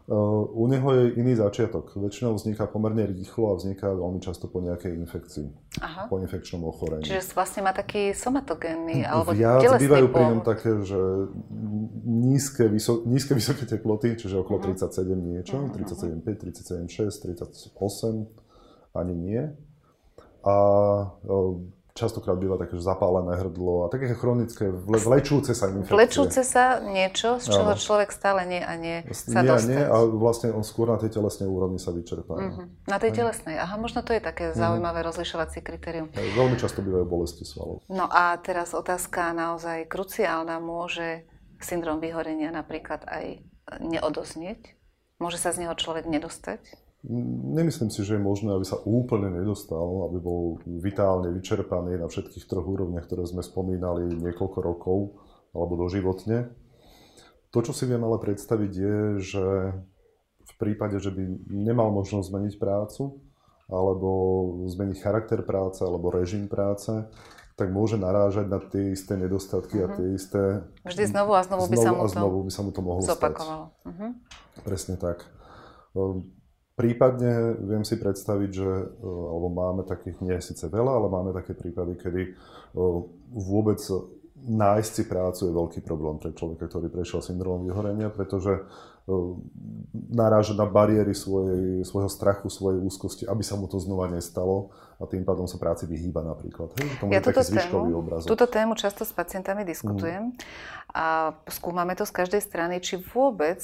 U 0.04 0.68
neho 0.68 0.92
je 0.92 1.16
iný 1.16 1.32
začiatok. 1.32 1.96
Väčšinou 1.96 2.36
vzniká 2.36 2.68
pomerne 2.68 3.08
rýchlo 3.08 3.48
a 3.48 3.54
vzniká 3.56 3.88
veľmi 3.88 4.20
často 4.20 4.52
po 4.52 4.60
nejakej 4.60 5.00
infekcii, 5.00 5.48
Aha. 5.80 6.12
po 6.12 6.20
infekčnom 6.20 6.60
ochorení. 6.60 7.08
Čiže 7.08 7.32
vlastne 7.32 7.64
má 7.64 7.72
taký 7.72 8.12
somatogénny 8.12 9.00
alebo 9.00 9.32
Viac 9.32 9.64
bývajú 9.80 10.12
pri 10.12 10.24
ňom 10.28 10.40
také, 10.44 10.76
že 10.84 11.00
nízke, 12.04 12.68
vyso, 12.68 13.00
nízke 13.08 13.32
vysoké 13.32 13.64
teploty, 13.64 14.20
čiže 14.20 14.44
okolo 14.44 14.60
uh-huh. 14.60 14.76
37 14.76 15.08
niečo, 15.16 15.72
uh-huh. 15.72 15.72
37,5, 15.72 16.52
37,6, 16.84 17.72
38, 17.72 18.28
ani 18.92 19.14
nie. 19.16 19.42
A 20.44 20.56
častokrát 21.94 22.34
býva 22.34 22.58
také, 22.58 22.74
že 22.74 22.82
zapálené 22.82 23.38
hrdlo 23.38 23.86
a 23.86 23.88
také 23.88 24.10
chronické, 24.18 24.66
vlečúce 24.74 25.54
sa 25.54 25.70
infekcie. 25.70 25.94
Vlečúce 25.94 26.42
sa 26.42 26.82
niečo, 26.82 27.38
z 27.38 27.54
čoho 27.54 27.70
Áno. 27.70 27.78
človek 27.78 28.10
stále 28.10 28.42
nie 28.50 28.58
a 28.58 28.74
nie 28.74 29.06
sa 29.14 29.46
nie. 29.46 29.78
Nie, 29.78 29.86
a 29.86 30.02
vlastne 30.02 30.50
on 30.50 30.66
skôr 30.66 30.90
na 30.90 30.98
tej 30.98 31.14
telesnej 31.14 31.46
úrovni 31.46 31.78
sa 31.78 31.94
vyčerpá. 31.94 32.34
Uh-huh. 32.34 32.66
Na 32.90 32.98
tej 32.98 33.14
telesnej, 33.14 33.62
aha, 33.62 33.78
možno 33.78 34.02
to 34.02 34.10
je 34.10 34.18
také 34.18 34.50
uh-huh. 34.50 34.58
zaujímavé 34.58 35.06
rozlišovacie 35.06 35.62
kritérium. 35.62 36.10
Aj, 36.10 36.28
veľmi 36.34 36.58
často 36.58 36.82
bývajú 36.82 37.06
bolesti 37.06 37.46
svalov. 37.46 37.86
No 37.86 38.10
a 38.10 38.34
teraz 38.42 38.74
otázka 38.74 39.30
naozaj 39.30 39.86
kruciálna, 39.86 40.58
môže 40.58 41.30
syndrom 41.62 42.02
vyhorenia 42.02 42.50
napríklad 42.50 43.06
aj 43.06 43.38
neodoznieť? 43.78 44.74
Môže 45.22 45.38
sa 45.38 45.54
z 45.54 45.62
neho 45.62 45.78
človek 45.78 46.10
nedostať? 46.10 46.58
Nemyslím 47.04 47.92
si, 47.92 48.00
že 48.00 48.16
je 48.16 48.22
možné, 48.22 48.56
aby 48.56 48.64
sa 48.64 48.80
úplne 48.88 49.28
nedostal, 49.28 50.08
aby 50.08 50.18
bol 50.24 50.56
vitálne 50.64 51.28
vyčerpaný 51.36 52.00
na 52.00 52.08
všetkých 52.08 52.48
troch 52.48 52.64
úrovniach, 52.64 53.04
ktoré 53.04 53.28
sme 53.28 53.44
spomínali 53.44 54.08
niekoľko 54.08 54.58
rokov 54.64 55.20
alebo 55.52 55.76
doživotne. 55.84 56.48
To, 57.52 57.58
čo 57.60 57.76
si 57.76 57.84
viem 57.84 58.00
ale 58.00 58.16
predstaviť, 58.18 58.72
je, 58.72 58.98
že 59.20 59.46
v 60.44 60.54
prípade, 60.56 60.96
že 60.96 61.12
by 61.12 61.22
nemal 61.52 61.92
možnosť 61.92 62.32
zmeniť 62.32 62.54
prácu, 62.56 63.20
alebo 63.68 64.10
zmeniť 64.68 64.98
charakter 65.00 65.40
práce, 65.44 65.84
alebo 65.84 66.12
režim 66.12 66.48
práce, 66.48 66.90
tak 67.54 67.70
môže 67.70 67.94
narážať 67.94 68.50
na 68.50 68.58
tie 68.58 68.92
isté 68.92 69.14
nedostatky 69.14 69.78
uh-huh. 69.78 69.86
a 69.86 69.88
mhm. 69.92 69.96
tie 69.96 70.06
isté... 70.18 70.42
Vždy 70.82 71.04
znovu 71.14 71.32
a 71.38 71.42
znovu, 71.46 71.70
znovu 71.70 71.72
by 71.72 71.76
sa 71.78 71.90
mu 71.92 72.00
to, 72.02 72.08
znovu 72.10 72.38
by 72.42 72.52
sa 72.52 72.60
mu 72.64 72.70
to 72.74 72.80
mohlo 72.82 73.00
zopakovalo. 73.04 73.64
stať. 73.70 73.86
Uh-huh. 73.86 74.10
Presne 74.66 74.94
tak. 74.98 75.18
Prípadne 76.74 77.54
viem 77.62 77.86
si 77.86 77.94
predstaviť, 77.94 78.50
že, 78.50 78.70
e, 78.98 79.06
alebo 79.06 79.46
máme 79.46 79.82
takých, 79.86 80.18
nie 80.26 80.34
síce 80.42 80.66
veľa, 80.66 80.98
ale 80.98 81.06
máme 81.06 81.30
také 81.30 81.54
prípady, 81.54 81.94
kedy 81.94 82.22
e, 82.26 82.30
vôbec 83.30 83.78
nájsť 84.44 84.90
si 84.90 85.04
prácu 85.06 85.40
je 85.46 85.52
veľký 85.54 85.80
problém 85.86 86.18
pre 86.18 86.34
človeka, 86.34 86.66
ktorý 86.66 86.90
prešiel 86.90 87.22
syndromom 87.22 87.64
vyhorenia, 87.64 88.10
pretože 88.10 88.58
e, 88.58 88.62
naráža 90.10 90.58
na 90.58 90.66
bariéry 90.66 91.14
svojej, 91.14 91.86
svojho 91.86 92.10
strachu, 92.10 92.50
svojej 92.50 92.82
úzkosti, 92.82 93.24
aby 93.24 93.46
sa 93.46 93.54
mu 93.54 93.70
to 93.70 93.78
znova 93.78 94.10
nestalo 94.10 94.74
a 94.98 95.06
tým 95.06 95.22
pádom 95.22 95.46
sa 95.46 95.62
práci 95.62 95.86
vyhýba 95.86 96.26
napríklad. 96.26 96.74
Hej, 96.74 96.90
to 96.98 97.04
ja 97.06 97.22
túto 97.22 97.42
tému, 97.46 97.78
túto 98.26 98.46
tému 98.50 98.72
často 98.74 99.06
s 99.06 99.14
pacientami 99.14 99.62
diskutujem 99.62 100.34
mm. 100.34 100.38
a 100.90 101.38
skúmame 101.54 101.94
to 101.94 102.02
z 102.02 102.12
každej 102.18 102.42
strany, 102.42 102.82
či 102.82 102.98
vôbec 102.98 103.62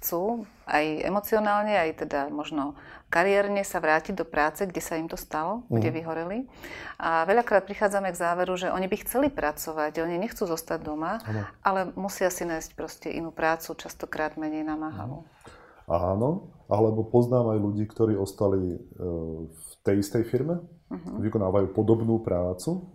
chcú 0.00 0.48
aj 0.66 1.06
emocionálne, 1.06 1.76
aj 1.76 2.06
teda 2.06 2.32
možno 2.32 2.74
kariérne 3.12 3.62
sa 3.62 3.78
vrátiť 3.78 4.18
do 4.18 4.26
práce, 4.26 4.66
kde 4.66 4.82
sa 4.82 4.98
im 4.98 5.06
to 5.06 5.14
stalo, 5.14 5.62
mm. 5.70 5.78
kde 5.78 5.90
mhm. 5.90 5.96
vyhoreli. 6.02 6.38
A 6.98 7.22
veľakrát 7.28 7.62
prichádzame 7.62 8.10
k 8.10 8.18
záveru, 8.18 8.58
že 8.58 8.74
oni 8.74 8.90
by 8.90 8.96
chceli 9.06 9.28
pracovať, 9.30 10.02
oni 10.02 10.18
nechcú 10.18 10.50
zostať 10.50 10.80
doma, 10.82 11.22
ano. 11.22 11.46
ale 11.62 11.80
musia 11.94 12.26
si 12.32 12.42
nájsť 12.42 12.70
proste 12.74 13.08
inú 13.14 13.30
prácu, 13.30 13.78
častokrát 13.78 14.34
menej 14.34 14.66
namáhavú. 14.66 15.22
Áno, 15.84 16.48
alebo 16.66 17.04
poznám 17.04 17.54
aj 17.54 17.58
ľudí, 17.60 17.84
ktorí 17.84 18.16
ostali 18.16 18.72
e, 18.72 18.78
v 19.52 19.70
tej 19.84 20.00
istej 20.00 20.24
firme, 20.24 20.64
uh-huh. 20.64 21.20
vykonávajú 21.20 21.76
podobnú 21.76 22.24
prácu, 22.24 22.88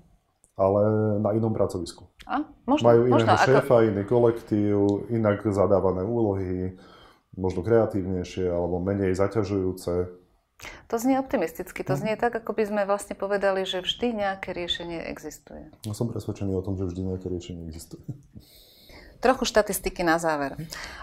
ale 0.57 0.81
na 1.21 1.37
inom 1.37 1.53
pracovisku. 1.53 2.08
A, 2.29 2.45
možno, 2.69 2.85
Majú 2.85 3.01
iného 3.09 3.25
možno, 3.25 3.41
šéfa, 3.41 3.75
ako... 3.81 3.87
iný 3.89 4.03
kolektív, 4.05 4.77
inak 5.09 5.41
zadávané 5.49 6.05
úlohy, 6.05 6.77
možno 7.33 7.65
kreatívnejšie 7.65 8.45
alebo 8.45 8.77
menej 8.77 9.17
zaťažujúce. 9.17 10.13
To 10.91 10.95
znie 10.99 11.17
optimisticky. 11.17 11.81
To 11.87 11.97
mhm. 11.97 11.99
znie 11.99 12.15
tak, 12.19 12.37
ako 12.37 12.53
by 12.53 12.63
sme 12.69 12.81
vlastne 12.85 13.17
povedali, 13.17 13.65
že 13.65 13.81
vždy 13.81 14.13
nejaké 14.13 14.53
riešenie 14.53 15.09
existuje. 15.09 15.73
Ja 15.89 15.95
som 15.97 16.11
presvedčený 16.11 16.53
o 16.53 16.61
tom, 16.61 16.77
že 16.77 16.85
vždy 16.85 17.01
nejaké 17.15 17.31
riešenie 17.31 17.65
existuje. 17.65 18.05
Trochu 19.19 19.51
štatistiky 19.51 19.99
na 19.99 20.15
záver. 20.15 20.55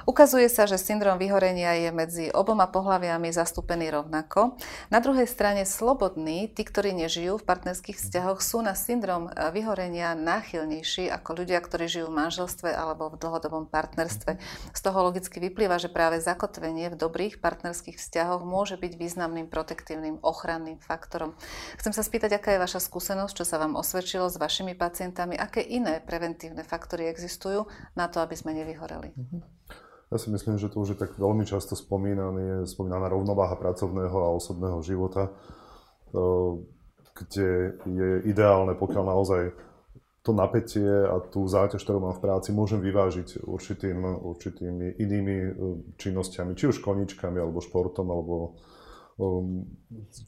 Ukazuje 0.09 0.49
sa, 0.49 0.65
že 0.65 0.81
syndrom 0.81 1.21
vyhorenia 1.21 1.77
je 1.77 1.91
medzi 1.93 2.25
oboma 2.33 2.65
pohľaviami 2.65 3.29
zastúpený 3.29 3.93
rovnako. 3.93 4.57
Na 4.89 5.05
druhej 5.05 5.29
strane 5.29 5.69
slobodní, 5.69 6.49
tí, 6.49 6.65
ktorí 6.65 6.97
nežijú 6.97 7.37
v 7.37 7.45
partnerských 7.45 8.01
vzťahoch, 8.01 8.41
sú 8.41 8.65
na 8.65 8.73
syndrom 8.73 9.29
vyhorenia 9.53 10.17
náchylnejší 10.17 11.13
ako 11.13 11.45
ľudia, 11.45 11.61
ktorí 11.61 11.93
žijú 11.93 12.09
v 12.09 12.17
manželstve 12.25 12.73
alebo 12.73 13.13
v 13.13 13.21
dlhodobom 13.21 13.69
partnerstve. 13.69 14.41
Z 14.73 14.81
toho 14.81 14.99
logicky 15.05 15.37
vyplýva, 15.37 15.77
že 15.77 15.93
práve 15.93 16.17
zakotvenie 16.17 16.89
v 16.89 16.97
dobrých 16.97 17.45
partnerských 17.45 18.01
vzťahoch 18.01 18.41
môže 18.49 18.81
byť 18.81 18.97
významným 18.97 19.53
protektívnym 19.53 20.25
ochranným 20.25 20.81
faktorom. 20.81 21.37
Chcem 21.77 21.93
sa 21.93 22.01
spýtať, 22.01 22.41
aká 22.41 22.57
je 22.57 22.65
vaša 22.65 22.81
skúsenosť, 22.81 23.37
čo 23.37 23.45
sa 23.45 23.61
vám 23.61 23.77
osvedčilo 23.77 24.33
s 24.33 24.41
vašimi 24.41 24.73
pacientami, 24.73 25.37
aké 25.37 25.61
iné 25.61 26.01
preventívne 26.01 26.65
faktory 26.65 27.13
existujú 27.13 27.69
na 27.93 28.06
na 28.07 28.09
to, 28.09 28.23
aby 28.23 28.39
sme 28.39 28.55
nevyhoreli. 28.55 29.11
Mhm. 29.19 29.39
Ja 30.07 30.23
si 30.23 30.31
myslím, 30.31 30.55
že 30.55 30.71
to 30.71 30.87
už 30.87 30.95
je 30.95 31.03
tak 31.03 31.19
veľmi 31.19 31.43
často 31.43 31.75
spomínané, 31.75 32.63
spomínaná 32.63 33.11
rovnováha 33.11 33.59
pracovného 33.59 34.15
a 34.15 34.35
osobného 34.39 34.79
života, 34.79 35.35
kde 37.11 37.75
je 37.83 38.11
ideálne, 38.31 38.79
pokiaľ 38.79 39.03
naozaj 39.03 39.43
to 40.23 40.31
napätie 40.31 40.87
a 40.87 41.23
tú 41.23 41.47
záťaž, 41.47 41.83
ktorú 41.83 41.99
mám 42.03 42.15
v 42.19 42.23
práci, 42.23 42.51
môžem 42.51 42.83
vyvážiť 42.83 43.47
určitým, 43.47 44.03
určitými 44.27 44.99
inými 44.99 45.37
e, 45.39 45.51
činnosťami, 46.03 46.59
či 46.59 46.67
už 46.67 46.83
koničkami, 46.83 47.39
alebo 47.39 47.63
športom, 47.63 48.11
alebo 48.11 48.59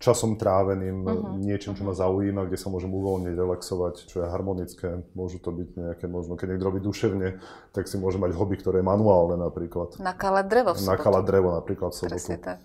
časom 0.00 0.40
tráveným, 0.40 1.04
uh-huh. 1.04 1.36
niečím, 1.36 1.76
čo 1.76 1.84
ma 1.84 1.92
zaujíma, 1.92 2.48
kde 2.48 2.56
sa 2.56 2.72
môžem 2.72 2.88
uvoľniť, 2.88 3.36
relaxovať, 3.36 3.94
čo 4.08 4.24
je 4.24 4.26
harmonické. 4.32 5.04
Môžu 5.12 5.44
to 5.44 5.52
byť 5.52 5.68
nejaké, 5.76 6.04
možno 6.08 6.40
keď 6.40 6.56
niekto 6.56 6.68
robí 6.72 6.80
duševne, 6.80 7.36
tak 7.76 7.84
si 7.84 8.00
môže 8.00 8.16
mať 8.16 8.32
hobby, 8.32 8.56
ktoré 8.56 8.80
je 8.80 8.88
manuálne 8.88 9.36
napríklad. 9.36 10.00
Nakalať 10.00 10.46
drevo 10.48 10.72
v 10.72 10.80
sobotu. 10.80 10.92
Nakalať 10.96 11.24
drevo 11.28 11.48
napríklad 11.52 11.90
v 11.92 11.96
sobotu. 12.00 12.12
Presne 12.16 12.36
tak. 12.40 12.60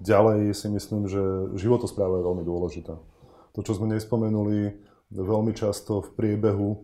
Ďalej 0.00 0.54
si 0.54 0.66
myslím, 0.70 1.10
že 1.10 1.22
životospráva 1.58 2.22
je 2.22 2.26
veľmi 2.30 2.44
dôležitá. 2.46 2.94
To, 3.52 3.60
čo 3.66 3.74
sme 3.74 3.90
nespomenuli, 3.90 4.78
veľmi 5.10 5.50
často 5.52 6.00
v 6.00 6.08
priebehu 6.14 6.70
e, 6.72 6.78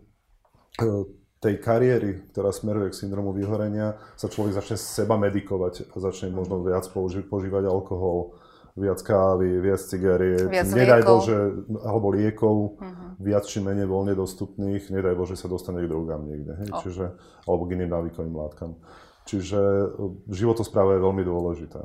tej 1.46 1.62
kariéry, 1.62 2.26
ktorá 2.34 2.50
smeruje 2.50 2.90
k 2.90 3.06
syndromu 3.06 3.30
vyhorenia, 3.30 3.94
sa 4.18 4.26
človek 4.26 4.58
začne 4.58 4.74
seba 4.74 5.14
medikovať 5.14 5.94
a 5.94 5.96
začne 6.02 6.34
možno 6.34 6.58
viac 6.66 6.82
použi- 6.90 7.22
požívať 7.22 7.70
alkohol, 7.70 8.34
viac 8.76 9.00
kávy, 9.00 9.62
viac 9.62 9.80
cigariet, 9.80 10.50
viac 10.52 10.68
nedaj 10.68 11.00
liekov. 11.00 11.16
Bože, 11.16 11.38
alebo 11.80 12.06
liekov, 12.12 12.56
uh-huh. 12.76 13.08
viac 13.22 13.48
či 13.48 13.64
menej 13.64 13.88
voľne 13.88 14.12
dostupných, 14.12 14.92
nedaj 14.92 15.14
Bože 15.16 15.38
sa 15.38 15.48
dostane 15.48 15.80
k 15.80 15.88
drogám 15.88 16.28
niekde, 16.28 16.52
hej? 16.60 16.68
Oh. 16.74 16.82
Čiže, 16.84 17.04
alebo 17.48 17.62
k 17.64 17.72
iným 17.78 17.90
návykovým 17.94 18.34
látkam. 18.36 18.76
Čiže 19.24 19.58
e, 19.58 19.86
životospráva 20.28 20.98
je 20.98 21.00
veľmi 21.02 21.22
dôležitá. 21.24 21.82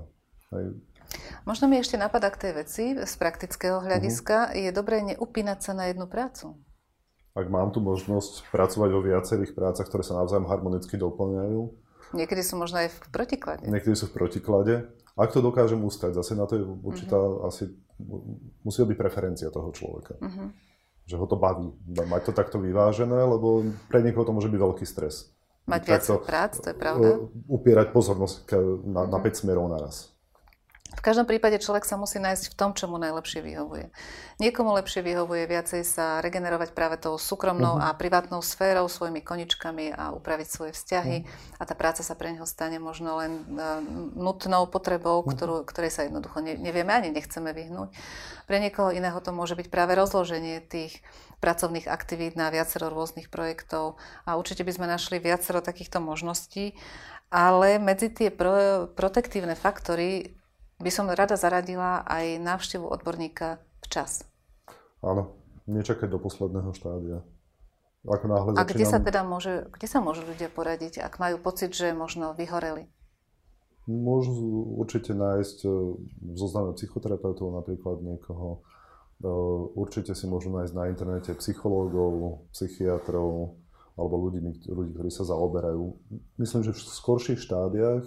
Hej? 0.52 0.65
Možno 1.47 1.71
mi 1.71 1.80
ešte 1.80 1.95
napadá 1.95 2.28
k 2.28 2.50
tej 2.50 2.54
veci 2.60 2.86
z 3.00 3.13
praktického 3.15 3.80
hľadiska. 3.80 4.52
Uh-huh. 4.52 4.60
Je 4.60 4.69
dobré 4.76 5.00
neupínať 5.00 5.63
sa 5.63 5.71
na 5.71 5.88
jednu 5.88 6.12
prácu. 6.12 6.60
Ak 7.32 7.48
mám 7.48 7.72
tu 7.72 7.80
možnosť 7.80 8.52
pracovať 8.52 8.89
vo 8.91 9.02
viacerých 9.02 9.56
prácach, 9.56 9.88
ktoré 9.88 10.04
sa 10.04 10.20
navzájom 10.20 10.52
harmonicky 10.52 11.00
doplňajú. 11.00 11.62
Niekedy 12.12 12.44
sú 12.44 12.60
možno 12.60 12.84
aj 12.84 12.91
v 12.91 13.00
protiklade. 13.08 13.63
Niekedy 13.72 13.96
sú 13.96 14.12
v 14.12 14.15
protiklade. 14.20 14.74
Ak 15.15 15.32
to 15.32 15.39
dokážem 15.39 15.80
ustať, 15.80 16.20
zase 16.20 16.36
na 16.36 16.44
to 16.44 16.60
je 16.60 16.63
určitá 16.63 17.15
uh-huh. 17.15 17.48
asi, 17.48 17.72
musí 18.67 18.84
byť 18.84 18.98
preferencia 19.00 19.48
toho 19.48 19.72
človeka. 19.72 20.20
Uh-huh. 20.20 20.52
Že 21.08 21.15
ho 21.24 21.26
to 21.28 21.39
baví. 21.39 21.72
Mať 21.88 22.32
to 22.32 22.34
takto 22.36 22.60
vyvážené, 22.60 23.15
lebo 23.15 23.63
pre 23.88 24.04
niekoho 24.04 24.28
to 24.28 24.36
môže 24.36 24.52
byť 24.52 24.60
veľký 24.60 24.84
stres. 24.84 25.32
Mať 25.72 25.82
viac 25.88 26.04
prác, 26.28 26.60
to 26.60 26.67
je 26.67 26.76
pravda. 26.76 27.15
Upierať 27.48 27.96
pozornosť 27.96 28.36
na, 28.91 29.08
uh-huh. 29.08 29.15
na 29.15 29.20
5 29.24 29.39
smerov 29.39 29.72
naraz. 29.72 30.11
V 30.92 31.02
každom 31.02 31.24
prípade 31.24 31.56
človek 31.56 31.88
sa 31.88 31.96
musí 31.96 32.20
nájsť 32.20 32.52
v 32.52 32.58
tom, 32.60 32.76
čo 32.76 32.92
mu 32.92 33.00
najlepšie 33.00 33.40
vyhovuje. 33.40 33.90
Niekomu 34.44 34.76
lepšie 34.76 35.00
vyhovuje 35.00 35.48
viacej 35.48 35.88
sa 35.88 36.20
regenerovať 36.20 36.76
práve 36.76 37.00
tou 37.00 37.16
súkromnou 37.16 37.80
uh-huh. 37.80 37.96
a 37.96 37.96
privátnou 37.96 38.44
sférou, 38.44 38.92
svojimi 38.92 39.24
koničkami 39.24 39.96
a 39.96 40.12
upraviť 40.12 40.48
svoje 40.52 40.72
vzťahy 40.76 41.18
uh-huh. 41.24 41.60
a 41.60 41.64
tá 41.64 41.80
práca 41.80 42.04
sa 42.04 42.12
pre 42.20 42.36
neho 42.36 42.44
stane 42.44 42.76
možno 42.76 43.24
len 43.24 43.40
uh, 43.56 43.80
nutnou 44.20 44.68
potrebou, 44.68 45.24
uh-huh. 45.24 45.32
ktorú, 45.32 45.56
ktorej 45.64 45.96
sa 45.96 46.04
jednoducho 46.04 46.44
ne, 46.44 46.60
nevieme 46.60 46.92
ani 46.92 47.08
nechceme 47.16 47.56
vyhnúť. 47.56 47.96
Pre 48.52 48.58
niekoho 48.60 48.92
iného 48.92 49.16
to 49.24 49.32
môže 49.32 49.56
byť 49.56 49.72
práve 49.72 49.96
rozloženie 49.96 50.60
tých 50.60 51.00
pracovných 51.40 51.88
aktivít 51.88 52.36
na 52.36 52.52
viacero 52.52 52.92
rôznych 52.92 53.32
projektov 53.32 53.96
a 54.28 54.36
určite 54.36 54.68
by 54.68 54.76
sme 54.76 54.92
našli 54.92 55.24
viacero 55.24 55.64
takýchto 55.64 56.04
možností, 56.04 56.76
ale 57.32 57.80
medzi 57.80 58.12
tie 58.12 58.28
pro, 58.28 58.86
protektívne 58.92 59.56
faktory 59.56 60.41
by 60.82 60.91
som 60.91 61.06
rada 61.08 61.38
zaradila 61.38 62.02
aj 62.10 62.41
návštevu 62.41 62.86
odborníka 62.89 63.62
včas. 63.86 64.26
Áno, 65.02 65.34
nečakať 65.70 66.10
do 66.10 66.20
posledného 66.22 66.74
štádia. 66.74 67.22
Ako 68.02 68.26
náhle 68.26 68.58
A 68.58 68.65
kde 68.65 68.86
sa 68.89 68.98
teda 68.98 69.22
môže, 69.22 69.70
kde 69.78 69.86
sa 69.86 70.02
môžu 70.02 70.26
ľudia 70.26 70.50
poradiť, 70.50 71.06
ak 71.06 71.22
majú 71.22 71.38
pocit, 71.38 71.70
že 71.70 71.94
možno 71.94 72.34
vyhoreli? 72.34 72.89
Môžu 73.86 74.34
určite 74.78 75.13
nájsť 75.13 75.58
e, 75.65 75.70
zozname 76.34 76.74
psychoterapeutov, 76.74 77.54
napríklad 77.54 78.02
niekoho. 78.02 78.65
E, 79.22 79.30
určite 79.78 80.17
si 80.17 80.26
môžu 80.26 80.50
nájsť 80.50 80.74
na 80.74 80.89
internete 80.89 81.32
psychológov, 81.38 82.46
psychiatrov 82.54 83.58
alebo 83.98 84.15
ľudí, 84.17 84.41
ľudí, 84.65 84.98
ktorí 84.98 85.10
sa 85.13 85.28
zaoberajú. 85.28 85.94
Myslím, 86.41 86.62
že 86.65 86.74
v 86.74 86.82
skorších 86.82 87.38
štádiách 87.38 88.06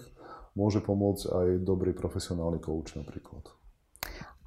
môže 0.54 0.80
pomôcť 0.82 1.24
aj 1.30 1.48
dobrý 1.62 1.92
profesionálny 1.92 2.62
coach 2.62 2.94
napríklad. 2.94 3.50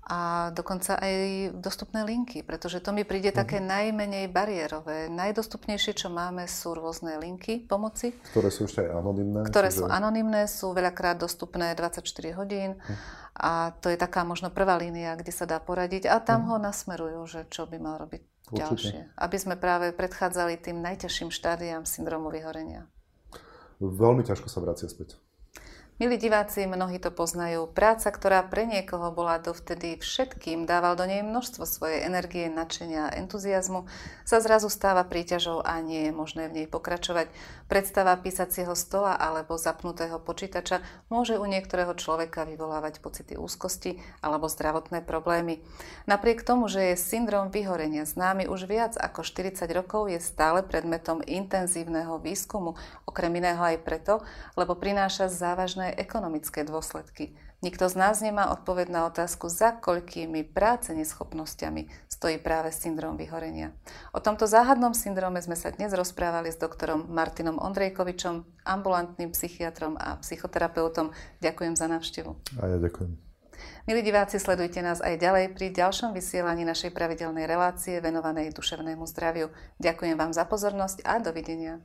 A 0.08 0.52
dokonca 0.56 0.96
aj 0.96 1.52
dostupné 1.60 2.00
linky, 2.08 2.40
pretože 2.40 2.80
to 2.80 2.96
mi 2.96 3.04
príde 3.04 3.28
uh-huh. 3.28 3.44
také 3.44 3.60
najmenej 3.60 4.32
bariérové. 4.32 5.12
Najdostupnejšie, 5.12 6.00
čo 6.00 6.08
máme, 6.08 6.48
sú 6.48 6.72
rôzne 6.72 7.20
linky 7.20 7.68
pomoci. 7.68 8.16
Ktoré 8.32 8.48
sú 8.48 8.72
ešte 8.72 8.88
aj 8.88 9.04
anonimné. 9.04 9.44
Ktoré 9.52 9.68
čiže... 9.68 9.84
sú 9.84 9.92
anonimné, 9.92 10.48
sú 10.48 10.72
veľakrát 10.72 11.20
dostupné 11.20 11.76
24 11.76 12.08
hodín. 12.40 12.80
Uh-huh. 12.80 12.96
A 13.36 13.76
to 13.84 13.92
je 13.92 14.00
taká 14.00 14.24
možno 14.24 14.48
prvá 14.48 14.80
línia, 14.80 15.20
kde 15.20 15.36
sa 15.36 15.44
dá 15.44 15.60
poradiť. 15.60 16.08
A 16.08 16.24
tam 16.24 16.48
uh-huh. 16.48 16.56
ho 16.56 16.64
nasmerujú, 16.64 17.28
že 17.28 17.40
čo 17.52 17.68
by 17.68 17.76
mal 17.76 18.00
robiť 18.00 18.24
Určite. 18.48 18.64
ďalšie. 18.64 19.00
Aby 19.12 19.38
sme 19.44 19.56
práve 19.60 19.92
predchádzali 19.92 20.56
tým 20.64 20.80
najťažším 20.88 21.36
štádiám 21.36 21.84
syndromu 21.84 22.32
vyhorenia. 22.32 22.88
Veľmi 23.84 24.24
ťažko 24.24 24.48
sa 24.48 24.64
vracia 24.64 24.88
späť. 24.88 25.20
Milí 25.98 26.22
diváci, 26.22 26.70
mnohí 26.70 27.02
to 27.02 27.10
poznajú. 27.10 27.74
Práca, 27.74 28.14
ktorá 28.14 28.46
pre 28.46 28.70
niekoho 28.70 29.10
bola 29.10 29.42
dovtedy 29.42 29.98
všetkým, 29.98 30.70
dával 30.70 30.94
do 30.94 31.10
nej 31.10 31.26
množstvo 31.26 31.66
svojej 31.66 32.06
energie, 32.06 32.54
nadšenia 32.54 33.10
a 33.10 33.16
entuziasmu, 33.18 33.90
sa 34.22 34.38
zrazu 34.38 34.70
stáva 34.70 35.02
príťažou 35.10 35.66
a 35.66 35.82
nie 35.82 36.06
je 36.06 36.14
možné 36.14 36.54
v 36.54 36.62
nej 36.62 36.68
pokračovať. 36.70 37.34
Predstava 37.66 38.14
písacieho 38.14 38.78
stola 38.78 39.18
alebo 39.18 39.58
zapnutého 39.58 40.22
počítača 40.22 40.86
môže 41.10 41.34
u 41.42 41.50
niektorého 41.50 41.98
človeka 41.98 42.46
vyvolávať 42.46 43.02
pocity 43.02 43.34
úzkosti 43.34 43.98
alebo 44.22 44.46
zdravotné 44.46 45.02
problémy. 45.02 45.66
Napriek 46.06 46.46
tomu, 46.46 46.70
že 46.70 46.94
je 46.94 47.02
syndrom 47.02 47.50
vyhorenia 47.50 48.06
známy 48.06 48.46
už 48.46 48.70
viac 48.70 48.94
ako 49.02 49.26
40 49.26 49.66
rokov, 49.74 50.14
je 50.14 50.22
stále 50.22 50.62
predmetom 50.62 51.26
intenzívneho 51.26 52.22
výskumu, 52.22 52.78
okrem 53.10 53.34
iného 53.34 53.66
aj 53.66 53.82
preto, 53.82 54.22
lebo 54.54 54.78
prináša 54.78 55.26
závažné 55.26 55.87
aj 55.88 56.00
ekonomické 56.00 56.68
dôsledky. 56.68 57.34
Nikto 57.58 57.90
z 57.90 57.96
nás 57.98 58.22
nemá 58.22 58.54
odpoveď 58.54 58.88
na 58.94 59.02
otázku, 59.10 59.50
za 59.50 59.74
koľkými 59.74 60.46
práce 60.46 60.94
neschopnosťami 60.94 61.90
stojí 62.06 62.38
práve 62.38 62.70
syndrom 62.70 63.18
vyhorenia. 63.18 63.74
O 64.14 64.22
tomto 64.22 64.46
záhadnom 64.46 64.94
syndróme 64.94 65.42
sme 65.42 65.58
sa 65.58 65.74
dnes 65.74 65.90
rozprávali 65.90 66.54
s 66.54 66.62
doktorom 66.62 67.10
Martinom 67.10 67.58
Ondrejkovičom, 67.58 68.62
ambulantným 68.62 69.34
psychiatrom 69.34 69.98
a 69.98 70.22
psychoterapeutom. 70.22 71.10
Ďakujem 71.42 71.74
za 71.74 71.90
návštevu. 71.90 72.32
A 72.62 72.78
ja 72.78 72.78
ďakujem. 72.78 73.18
Milí 73.90 74.06
diváci, 74.06 74.38
sledujte 74.38 74.78
nás 74.86 75.02
aj 75.02 75.18
ďalej 75.18 75.58
pri 75.58 75.74
ďalšom 75.74 76.14
vysielaní 76.14 76.62
našej 76.62 76.94
pravidelnej 76.94 77.50
relácie 77.50 77.98
venovanej 77.98 78.54
duševnému 78.54 79.10
zdraviu. 79.10 79.50
Ďakujem 79.82 80.14
vám 80.14 80.30
za 80.30 80.46
pozornosť 80.46 81.02
a 81.02 81.18
dovidenia. 81.18 81.82